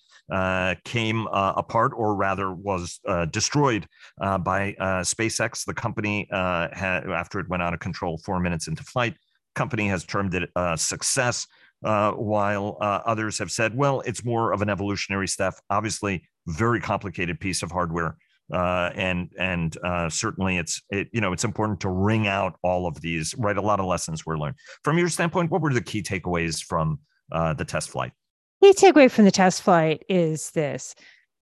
came 0.84 1.26
apart, 1.30 1.92
or 1.94 2.16
rather 2.16 2.54
was 2.54 2.98
destroyed 3.30 3.86
by 4.18 4.74
SpaceX. 4.80 5.66
The 5.66 5.74
company, 5.74 6.26
after 6.32 7.40
it 7.40 7.48
went 7.50 7.62
out 7.62 7.74
of 7.74 7.80
control 7.80 8.16
four 8.24 8.40
minutes 8.40 8.66
into 8.66 8.82
flight, 8.84 9.16
company 9.54 9.86
has 9.88 10.04
termed 10.04 10.34
it 10.34 10.48
a 10.56 10.78
success 10.78 11.46
uh, 11.84 12.12
while 12.12 12.76
uh, 12.80 13.00
others 13.04 13.38
have 13.38 13.50
said, 13.50 13.76
well, 13.76 14.00
it's 14.02 14.24
more 14.24 14.52
of 14.52 14.62
an 14.62 14.68
evolutionary 14.68 15.28
step. 15.28 15.54
Obviously, 15.70 16.22
very 16.46 16.80
complicated 16.80 17.38
piece 17.40 17.62
of 17.62 17.70
hardware. 17.70 18.16
Uh, 18.52 18.90
and 18.94 19.30
and 19.38 19.78
uh, 19.84 20.08
certainly 20.10 20.58
it's 20.58 20.82
it 20.90 21.08
you 21.12 21.20
know 21.22 21.32
it's 21.32 21.44
important 21.44 21.80
to 21.80 21.88
ring 21.88 22.26
out 22.26 22.58
all 22.62 22.86
of 22.86 23.00
these 23.00 23.34
right 23.38 23.56
a 23.56 23.62
lot 23.62 23.80
of 23.80 23.86
lessons 23.86 24.26
were 24.26 24.38
learned 24.38 24.54
from 24.82 24.98
your 24.98 25.08
standpoint 25.08 25.50
what 25.50 25.62
were 25.62 25.72
the 25.72 25.80
key 25.80 26.02
takeaways 26.02 26.62
from 26.62 26.98
uh, 27.32 27.54
the 27.54 27.64
test 27.64 27.88
flight 27.88 28.12
key 28.62 28.74
takeaway 28.74 29.10
from 29.10 29.24
the 29.24 29.30
test 29.30 29.62
flight 29.62 30.02
is 30.10 30.50
this 30.50 30.94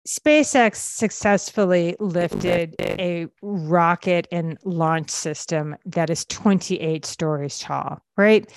SpaceX 0.08 0.76
successfully 0.76 1.94
lifted 2.00 2.74
a 2.80 3.26
rocket 3.42 4.26
and 4.32 4.56
launch 4.64 5.10
system 5.10 5.76
that 5.84 6.08
is 6.08 6.24
28 6.24 7.04
stories 7.04 7.58
tall, 7.58 7.98
right? 8.16 8.50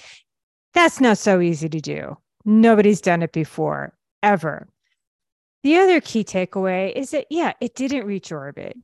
That's 0.73 1.01
not 1.01 1.17
so 1.17 1.41
easy 1.41 1.69
to 1.69 1.81
do. 1.81 2.17
Nobody's 2.45 3.01
done 3.01 3.21
it 3.23 3.31
before, 3.31 3.93
ever. 4.23 4.67
The 5.63 5.77
other 5.77 6.01
key 6.01 6.23
takeaway 6.23 6.91
is 6.91 7.11
that, 7.11 7.27
yeah, 7.29 7.53
it 7.61 7.75
didn't 7.75 8.07
reach 8.07 8.31
orbit. 8.31 8.75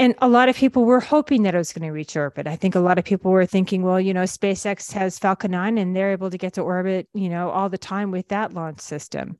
And 0.00 0.16
a 0.20 0.28
lot 0.28 0.48
of 0.48 0.56
people 0.56 0.84
were 0.84 0.98
hoping 0.98 1.44
that 1.44 1.54
it 1.54 1.58
was 1.58 1.72
going 1.72 1.86
to 1.86 1.92
reach 1.92 2.16
orbit. 2.16 2.48
I 2.48 2.56
think 2.56 2.74
a 2.74 2.80
lot 2.80 2.98
of 2.98 3.04
people 3.04 3.30
were 3.30 3.46
thinking, 3.46 3.82
well, 3.82 4.00
you 4.00 4.12
know, 4.12 4.24
SpaceX 4.24 4.90
has 4.92 5.18
Falcon 5.18 5.52
9 5.52 5.78
and 5.78 5.94
they're 5.94 6.10
able 6.10 6.30
to 6.30 6.38
get 6.38 6.54
to 6.54 6.62
orbit, 6.62 7.08
you 7.14 7.28
know, 7.28 7.50
all 7.50 7.68
the 7.68 7.78
time 7.78 8.10
with 8.10 8.26
that 8.28 8.52
launch 8.52 8.80
system. 8.80 9.38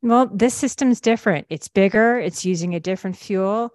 Well, 0.00 0.30
this 0.32 0.54
system's 0.54 1.00
different. 1.00 1.48
It's 1.50 1.66
bigger, 1.66 2.20
it's 2.20 2.44
using 2.44 2.76
a 2.76 2.80
different 2.80 3.16
fuel, 3.16 3.74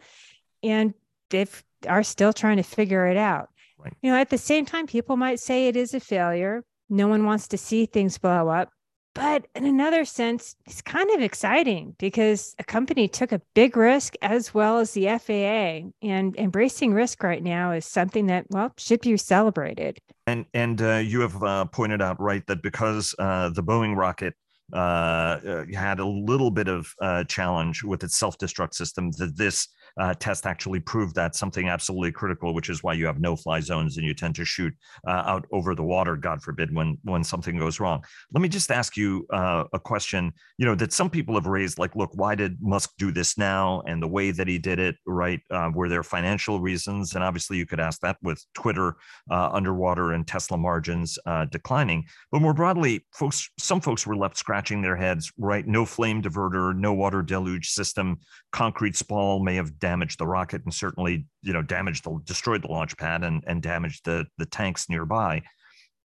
and 0.62 0.94
they 1.32 1.48
are 1.86 2.04
still 2.04 2.32
trying 2.32 2.58
to 2.58 2.64
figure 2.64 3.08
it 3.08 3.18
out. 3.18 3.50
Right. 3.78 3.94
You 4.02 4.12
know, 4.12 4.18
at 4.18 4.30
the 4.30 4.38
same 4.38 4.66
time, 4.66 4.88
people 4.88 5.18
might 5.18 5.42
say 5.42 5.68
it 5.68 5.76
is 5.76 5.94
a 5.94 6.00
failure. 6.00 6.64
No 6.90 7.08
one 7.08 7.26
wants 7.26 7.48
to 7.50 7.58
see 7.58 7.86
things 7.86 8.18
blow 8.18 8.50
up. 8.50 8.70
But 9.16 9.46
in 9.54 9.66
another 9.66 10.06
sense, 10.06 10.56
it's 10.66 10.82
kind 10.82 11.10
of 11.12 11.22
exciting 11.22 11.96
because 12.00 12.56
a 12.58 12.64
company 12.64 13.08
took 13.08 13.32
a 13.32 13.42
big 13.54 13.78
risk 13.78 14.16
as 14.24 14.56
well 14.56 14.80
as 14.80 14.94
the 14.94 15.06
FAA, 15.06 15.92
and 16.02 16.36
embracing 16.36 16.94
risk 16.94 17.22
right 17.22 17.44
now 17.44 17.72
is 17.74 17.86
something 17.86 18.26
that 18.28 18.48
well 18.50 18.74
should 18.78 19.02
be 19.02 19.16
celebrated. 19.18 20.00
And 20.26 20.46
and 20.56 20.82
uh, 20.82 20.96
you 20.96 21.20
have 21.22 21.44
uh, 21.44 21.66
pointed 21.66 22.02
out 22.02 22.20
right 22.20 22.46
that 22.48 22.64
because 22.64 23.14
uh, 23.20 23.50
the 23.50 23.62
Boeing 23.62 23.96
rocket 23.96 24.34
uh, 24.74 24.76
uh, 24.76 25.66
had 25.76 26.00
a 26.00 26.06
little 26.06 26.50
bit 26.50 26.68
of 26.68 26.92
uh, 27.00 27.24
challenge 27.26 27.84
with 27.84 28.04
its 28.04 28.18
self-destruct 28.18 28.74
system, 28.74 29.12
that 29.12 29.38
this 29.38 29.68
uh, 30.00 30.14
test 30.16 30.46
actually 30.46 30.80
proved 30.80 31.16
that 31.16 31.36
something 31.36 31.70
absolutely 31.70 32.12
critical, 32.12 32.54
which 32.54 32.70
is 32.70 32.84
why 32.84 32.94
you 32.94 33.06
have 33.06 33.20
no 33.20 33.36
fly 33.36 33.60
zones 33.60 33.98
and 33.98 34.06
you 34.06 34.14
tend 34.14 34.36
to 34.36 34.46
shoot 34.46 34.74
uh, 35.08 35.24
out 35.26 35.46
over 35.52 35.76
the 35.76 35.84
water, 35.84 36.16
God 36.16 36.42
forbid, 36.42 36.74
when 36.74 36.98
when 37.04 37.24
something 37.24 37.58
goes 37.58 37.80
wrong. 37.80 38.04
Let 38.34 38.42
me 38.42 38.50
just 38.50 38.72
ask 38.72 38.98
you 38.98 39.26
uh, 39.32 39.66
a 39.74 39.80
question, 39.80 40.34
you 40.58 40.66
know, 40.66 40.76
that 40.76 40.94
some 40.94 41.10
people 41.10 41.36
have 41.36 41.46
raised, 41.46 41.78
like, 41.78 41.96
look, 41.96 42.12
why 42.16 42.36
did 42.36 42.58
Musk 42.62 42.92
do 42.98 43.12
this 43.12 43.38
now? 43.38 43.82
And 43.88 44.02
the 44.02 44.08
way 44.08 44.32
that 44.32 44.48
he 44.48 44.58
did 44.58 44.80
it, 44.80 44.96
right? 45.06 45.40
Uh, 45.52 45.72
were 45.74 45.90
there 45.90 46.04
financial 46.04 46.60
reasons? 46.60 47.16
And 47.16 47.24
obviously, 47.24 47.58
you 47.58 47.66
could 47.66 47.80
ask 47.80 48.00
that 48.02 48.18
with 48.22 48.44
Twitter 48.54 48.96
uh, 49.30 49.50
underwater 49.52 50.14
and 50.14 50.28
Tesla 50.28 50.58
margins 50.58 51.18
uh, 51.26 51.46
declining. 51.46 52.06
But 52.32 52.42
more 52.42 52.54
broadly, 52.54 53.06
folks, 53.14 53.50
some 53.60 53.82
folks 53.82 54.08
were 54.08 54.16
left 54.16 54.38
scratching 54.38 54.82
their 54.82 54.96
heads, 54.96 55.32
right? 55.38 55.66
No 55.68 55.86
flame 55.86 56.22
diverter, 56.22 56.76
no 56.76 56.94
water 56.94 57.22
deluge 57.22 57.70
system, 57.70 58.18
concrete 58.54 58.96
spall 58.96 59.44
may 59.44 59.56
have 59.56 59.80
damaged 59.80 60.20
the 60.20 60.28
rocket 60.28 60.64
and 60.64 60.74
certainly 60.74 61.26
you 61.42 61.52
know 61.52 61.62
damaged 61.62 62.06
the 62.06 62.22
destroyed 62.24 62.62
the 62.62 62.68
launch 62.68 62.96
pad 62.98 63.24
and 63.24 63.44
and 63.48 63.62
damaged 63.62 64.06
the 64.06 64.26
the 64.38 64.46
tanks 64.46 64.90
nearby. 64.90 65.42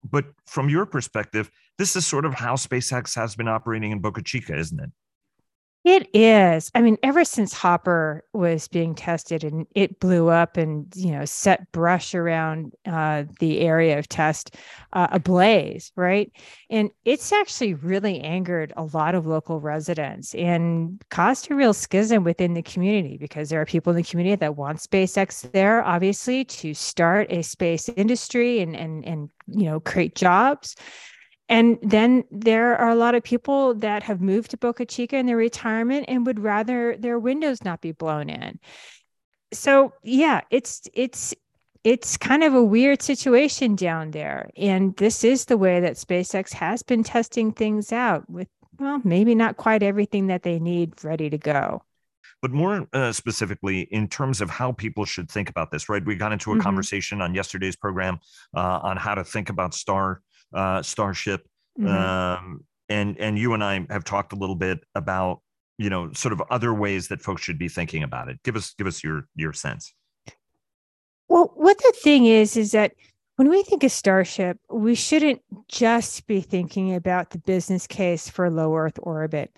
But 0.09 0.25
from 0.47 0.69
your 0.69 0.85
perspective 0.85 1.51
this 1.77 1.95
is 1.95 2.07
sort 2.07 2.25
of 2.25 2.33
how 2.33 2.55
spacex 2.55 3.13
has 3.15 3.35
been 3.35 3.47
operating 3.47 3.91
in 3.91 3.99
boca 3.99 4.23
chica 4.23 4.57
isn't 4.57 4.79
it 4.79 4.89
it 5.87 6.09
is. 6.13 6.69
I 6.75 6.81
mean, 6.81 6.97
ever 7.01 7.23
since 7.23 7.53
Hopper 7.53 8.21
was 8.33 8.67
being 8.67 8.93
tested 8.93 9.45
and 9.45 9.65
it 9.73 10.01
blew 10.01 10.27
up 10.27 10.57
and, 10.57 10.93
you 10.97 11.11
know, 11.11 11.23
set 11.23 11.71
brush 11.71 12.13
around 12.13 12.73
uh, 12.85 13.23
the 13.39 13.61
area 13.61 13.97
of 13.97 14.09
test 14.09 14.57
uh, 14.91 15.07
ablaze, 15.11 15.93
right? 15.95 16.29
And 16.69 16.91
it's 17.05 17.31
actually 17.31 17.73
really 17.73 18.19
angered 18.19 18.73
a 18.75 18.83
lot 18.83 19.15
of 19.15 19.25
local 19.25 19.61
residents 19.61 20.35
and 20.35 21.01
caused 21.09 21.49
a 21.49 21.55
real 21.55 21.73
schism 21.73 22.25
within 22.25 22.53
the 22.53 22.63
community 22.63 23.15
because 23.17 23.47
there 23.47 23.61
are 23.61 23.65
people 23.65 23.91
in 23.91 23.97
the 23.97 24.03
community 24.03 24.35
that 24.35 24.57
want 24.57 24.79
SpaceX 24.79 25.49
there, 25.53 25.85
obviously, 25.85 26.43
to 26.43 26.73
start 26.73 27.31
a 27.31 27.41
space 27.43 27.87
industry 27.87 28.59
and, 28.59 28.75
and, 28.75 29.05
and 29.05 29.29
you 29.47 29.63
know, 29.63 29.79
create 29.79 30.15
jobs. 30.15 30.75
And 31.49 31.77
then 31.81 32.25
there 32.29 32.75
are 32.75 32.89
a 32.89 32.95
lot 32.95 33.15
of 33.15 33.23
people 33.23 33.73
that 33.75 34.03
have 34.03 34.21
moved 34.21 34.51
to 34.51 34.57
Boca 34.57 34.85
Chica 34.85 35.17
in 35.17 35.25
their 35.25 35.37
retirement 35.37 36.05
and 36.07 36.25
would 36.25 36.39
rather 36.39 36.97
their 36.97 37.17
windows 37.19 37.63
not 37.63 37.81
be 37.81 37.93
blown 37.93 38.29
in. 38.29 38.59
So 39.53 39.93
yeah, 40.03 40.41
it's 40.51 40.89
it's 40.93 41.33
it's 41.83 42.17
kind 42.17 42.43
of 42.43 42.53
a 42.53 42.63
weird 42.63 43.01
situation 43.01 43.75
down 43.75 44.11
there. 44.11 44.49
And 44.57 44.95
this 44.97 45.23
is 45.23 45.45
the 45.45 45.57
way 45.57 45.79
that 45.79 45.93
SpaceX 45.93 46.51
has 46.53 46.83
been 46.83 47.03
testing 47.03 47.53
things 47.53 47.93
out 47.93 48.29
with 48.29 48.49
well, 48.77 49.01
maybe 49.03 49.33
not 49.33 49.57
quite 49.57 49.83
everything 49.83 50.27
that 50.27 50.43
they 50.43 50.59
need 50.59 51.03
ready 51.03 51.29
to 51.29 51.37
go 51.37 51.81
but 52.41 52.51
more 52.51 52.87
uh, 52.93 53.11
specifically 53.11 53.81
in 53.81 54.07
terms 54.07 54.41
of 54.41 54.49
how 54.49 54.71
people 54.71 55.05
should 55.05 55.29
think 55.29 55.49
about 55.49 55.71
this 55.71 55.89
right 55.89 56.05
we 56.05 56.15
got 56.15 56.31
into 56.31 56.51
a 56.51 56.53
mm-hmm. 56.53 56.61
conversation 56.61 57.21
on 57.21 57.33
yesterday's 57.33 57.75
program 57.75 58.19
uh, 58.55 58.79
on 58.83 58.97
how 58.97 59.15
to 59.15 59.23
think 59.23 59.49
about 59.49 59.73
star 59.73 60.21
uh, 60.53 60.81
Starship, 60.81 61.47
mm-hmm. 61.79 61.87
um, 61.87 62.63
and 62.89 63.17
and 63.19 63.37
you 63.37 63.53
and 63.53 63.63
I 63.63 63.85
have 63.89 64.03
talked 64.03 64.33
a 64.33 64.35
little 64.35 64.55
bit 64.55 64.79
about 64.95 65.41
you 65.77 65.89
know 65.89 66.11
sort 66.13 66.33
of 66.33 66.41
other 66.49 66.73
ways 66.73 67.07
that 67.09 67.21
folks 67.21 67.41
should 67.41 67.59
be 67.59 67.67
thinking 67.67 68.03
about 68.03 68.29
it. 68.29 68.41
Give 68.43 68.55
us 68.55 68.73
give 68.77 68.87
us 68.87 69.03
your 69.03 69.27
your 69.35 69.53
sense. 69.53 69.93
Well, 71.29 71.51
what 71.55 71.77
the 71.77 71.93
thing 72.01 72.25
is 72.25 72.55
is 72.55 72.71
that 72.71 72.93
when 73.35 73.49
we 73.49 73.61
think 73.63 73.83
of 73.83 73.91
Starship, 73.91 74.57
we 74.69 74.95
shouldn't 74.95 75.41
just 75.67 76.25
be 76.25 76.41
thinking 76.41 76.95
about 76.95 77.29
the 77.29 77.37
business 77.37 77.85
case 77.85 78.29
for 78.29 78.49
low 78.49 78.75
Earth 78.75 78.97
orbit. 79.01 79.51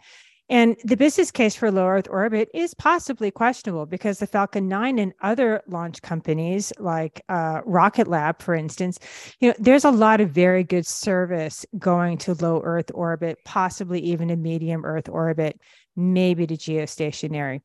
And 0.49 0.75
the 0.83 0.97
business 0.97 1.29
case 1.29 1.55
for 1.55 1.69
low 1.69 1.87
Earth 1.87 2.07
orbit 2.09 2.49
is 2.55 2.73
possibly 2.73 3.29
questionable 3.29 3.85
because 3.85 4.17
the 4.17 4.25
Falcon 4.25 4.67
9 4.67 4.97
and 4.97 5.13
other 5.21 5.61
launch 5.67 6.01
companies 6.01 6.73
like 6.79 7.21
uh, 7.29 7.61
Rocket 7.65 8.07
Lab, 8.07 8.41
for 8.41 8.55
instance, 8.55 8.97
you 9.39 9.49
know, 9.49 9.55
there's 9.59 9.85
a 9.85 9.91
lot 9.91 10.21
of 10.21 10.31
very 10.31 10.63
good 10.63 10.87
service 10.87 11.67
going 11.77 12.17
to 12.19 12.33
low 12.33 12.61
Earth 12.63 12.89
orbit, 12.95 13.37
possibly 13.45 13.99
even 13.99 14.31
a 14.31 14.35
medium 14.35 14.85
Earth 14.85 15.07
orbit, 15.07 15.61
maybe 15.95 16.47
to 16.47 16.57
geostationary, 16.57 17.61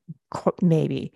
maybe. 0.61 1.15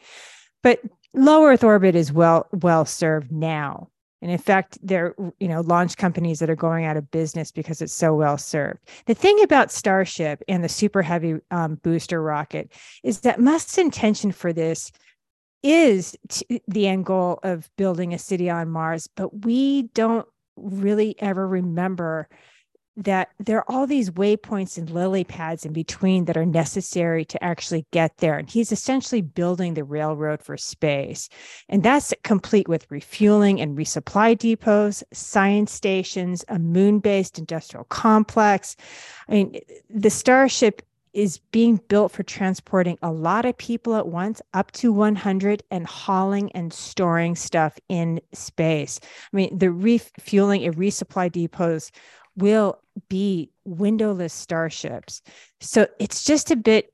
But 0.62 0.80
low 1.12 1.44
Earth 1.44 1.64
orbit 1.64 1.94
is 1.94 2.10
well 2.10 2.46
well 2.52 2.86
served 2.86 3.30
now. 3.30 3.90
And 4.20 4.30
in 4.30 4.38
fact, 4.38 4.78
there 4.82 5.14
are 5.18 5.32
you 5.38 5.48
know 5.48 5.60
launch 5.60 5.96
companies 5.96 6.38
that 6.40 6.50
are 6.50 6.56
going 6.56 6.84
out 6.84 6.96
of 6.96 7.10
business 7.10 7.52
because 7.52 7.80
it's 7.80 7.92
so 7.92 8.14
well 8.14 8.38
served. 8.38 8.80
The 9.06 9.14
thing 9.14 9.42
about 9.42 9.70
Starship 9.70 10.42
and 10.48 10.62
the 10.62 10.68
super 10.68 11.02
heavy 11.02 11.36
um, 11.50 11.76
booster 11.76 12.22
rocket 12.22 12.72
is 13.04 13.20
that 13.20 13.40
Musk's 13.40 13.78
intention 13.78 14.32
for 14.32 14.52
this 14.52 14.90
is 15.62 16.16
t- 16.28 16.62
the 16.68 16.86
end 16.86 17.04
goal 17.04 17.40
of 17.42 17.68
building 17.76 18.14
a 18.14 18.18
city 18.18 18.48
on 18.48 18.70
Mars, 18.70 19.08
but 19.16 19.44
we 19.44 19.82
don't 19.94 20.26
really 20.56 21.14
ever 21.20 21.46
remember 21.46 22.28
that 22.98 23.30
there 23.38 23.58
are 23.58 23.70
all 23.70 23.86
these 23.86 24.10
waypoints 24.10 24.76
and 24.76 24.90
lily 24.90 25.22
pads 25.22 25.64
in 25.64 25.72
between 25.72 26.24
that 26.24 26.36
are 26.36 26.44
necessary 26.44 27.24
to 27.24 27.42
actually 27.42 27.86
get 27.92 28.18
there. 28.18 28.36
And 28.36 28.50
he's 28.50 28.72
essentially 28.72 29.22
building 29.22 29.74
the 29.74 29.84
railroad 29.84 30.42
for 30.42 30.56
space. 30.56 31.28
And 31.68 31.84
that's 31.84 32.12
complete 32.24 32.66
with 32.66 32.90
refueling 32.90 33.60
and 33.60 33.78
resupply 33.78 34.36
depots, 34.36 35.04
science 35.12 35.72
stations, 35.72 36.44
a 36.48 36.58
moon 36.58 36.98
based 36.98 37.38
industrial 37.38 37.84
complex. 37.84 38.74
I 39.28 39.32
mean, 39.32 39.60
the 39.88 40.10
Starship 40.10 40.82
is 41.12 41.38
being 41.50 41.80
built 41.88 42.12
for 42.12 42.22
transporting 42.22 42.98
a 43.02 43.10
lot 43.10 43.44
of 43.44 43.56
people 43.56 43.96
at 43.96 44.08
once, 44.08 44.42
up 44.54 44.70
to 44.72 44.92
100, 44.92 45.62
and 45.70 45.86
hauling 45.86 46.50
and 46.52 46.72
storing 46.72 47.34
stuff 47.34 47.78
in 47.88 48.20
space. 48.32 49.00
I 49.32 49.36
mean, 49.36 49.56
the 49.56 49.70
refueling 49.70 50.64
and 50.64 50.76
resupply 50.76 51.30
depots 51.30 51.90
will 52.38 52.80
be 53.08 53.50
windowless 53.64 54.32
starships. 54.32 55.22
So 55.60 55.86
it's 55.98 56.24
just 56.24 56.50
a 56.50 56.56
bit 56.56 56.92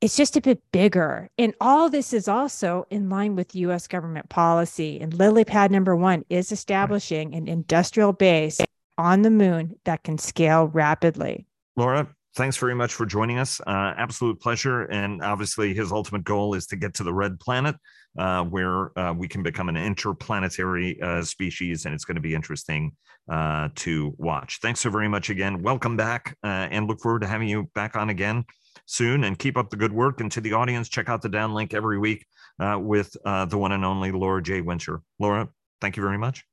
it's 0.00 0.16
just 0.16 0.36
a 0.36 0.40
bit 0.42 0.60
bigger. 0.70 1.30
And 1.38 1.54
all 1.62 1.88
this 1.88 2.12
is 2.12 2.28
also 2.28 2.86
in 2.90 3.08
line 3.08 3.36
with 3.36 3.54
US 3.54 3.86
government 3.86 4.28
policy. 4.28 5.00
And 5.00 5.14
LilyPad 5.14 5.70
number 5.70 5.96
1 5.96 6.26
is 6.28 6.52
establishing 6.52 7.34
an 7.34 7.48
industrial 7.48 8.12
base 8.12 8.60
on 8.98 9.22
the 9.22 9.30
moon 9.30 9.76
that 9.84 10.02
can 10.02 10.18
scale 10.18 10.66
rapidly. 10.66 11.46
Laura, 11.76 12.06
thanks 12.36 12.58
very 12.58 12.74
much 12.74 12.92
for 12.92 13.06
joining 13.06 13.38
us. 13.38 13.62
Uh, 13.66 13.94
absolute 13.96 14.40
pleasure. 14.40 14.82
And 14.82 15.22
obviously, 15.22 15.72
his 15.72 15.90
ultimate 15.90 16.24
goal 16.24 16.54
is 16.54 16.66
to 16.66 16.76
get 16.76 16.94
to 16.94 17.04
the 17.04 17.14
red 17.14 17.40
planet 17.40 17.76
uh, 18.18 18.44
where 18.44 18.96
uh, 18.98 19.12
we 19.12 19.28
can 19.28 19.42
become 19.42 19.68
an 19.68 19.76
interplanetary 19.76 21.00
uh, 21.00 21.22
species, 21.22 21.84
and 21.84 21.94
it's 21.94 22.04
going 22.04 22.14
to 22.14 22.20
be 22.20 22.34
interesting 22.34 22.92
uh, 23.30 23.68
to 23.74 24.14
watch. 24.18 24.58
Thanks 24.60 24.80
so 24.80 24.90
very 24.90 25.08
much 25.08 25.30
again. 25.30 25.62
Welcome 25.62 25.96
back, 25.96 26.36
uh, 26.44 26.68
and 26.70 26.86
look 26.86 27.00
forward 27.00 27.22
to 27.22 27.26
having 27.26 27.48
you 27.48 27.70
back 27.74 27.96
on 27.96 28.10
again 28.10 28.44
soon 28.86 29.24
and 29.24 29.38
keep 29.38 29.56
up 29.56 29.70
the 29.70 29.76
good 29.76 29.92
work. 29.92 30.20
And 30.20 30.30
to 30.32 30.40
the 30.40 30.52
audience, 30.52 30.88
check 30.88 31.08
out 31.08 31.22
the 31.22 31.30
downlink 31.30 31.74
every 31.74 31.98
week 31.98 32.26
uh, 32.60 32.78
with 32.80 33.12
the 33.24 33.58
one 33.58 33.72
and 33.72 33.84
only 33.84 34.12
Laura 34.12 34.42
J. 34.42 34.60
Winter. 34.60 35.00
Laura, 35.18 35.48
thank 35.80 35.96
you 35.96 36.02
very 36.02 36.18
much. 36.18 36.44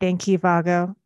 Thank 0.00 0.26
you, 0.26 0.38
Vago. 0.38 0.96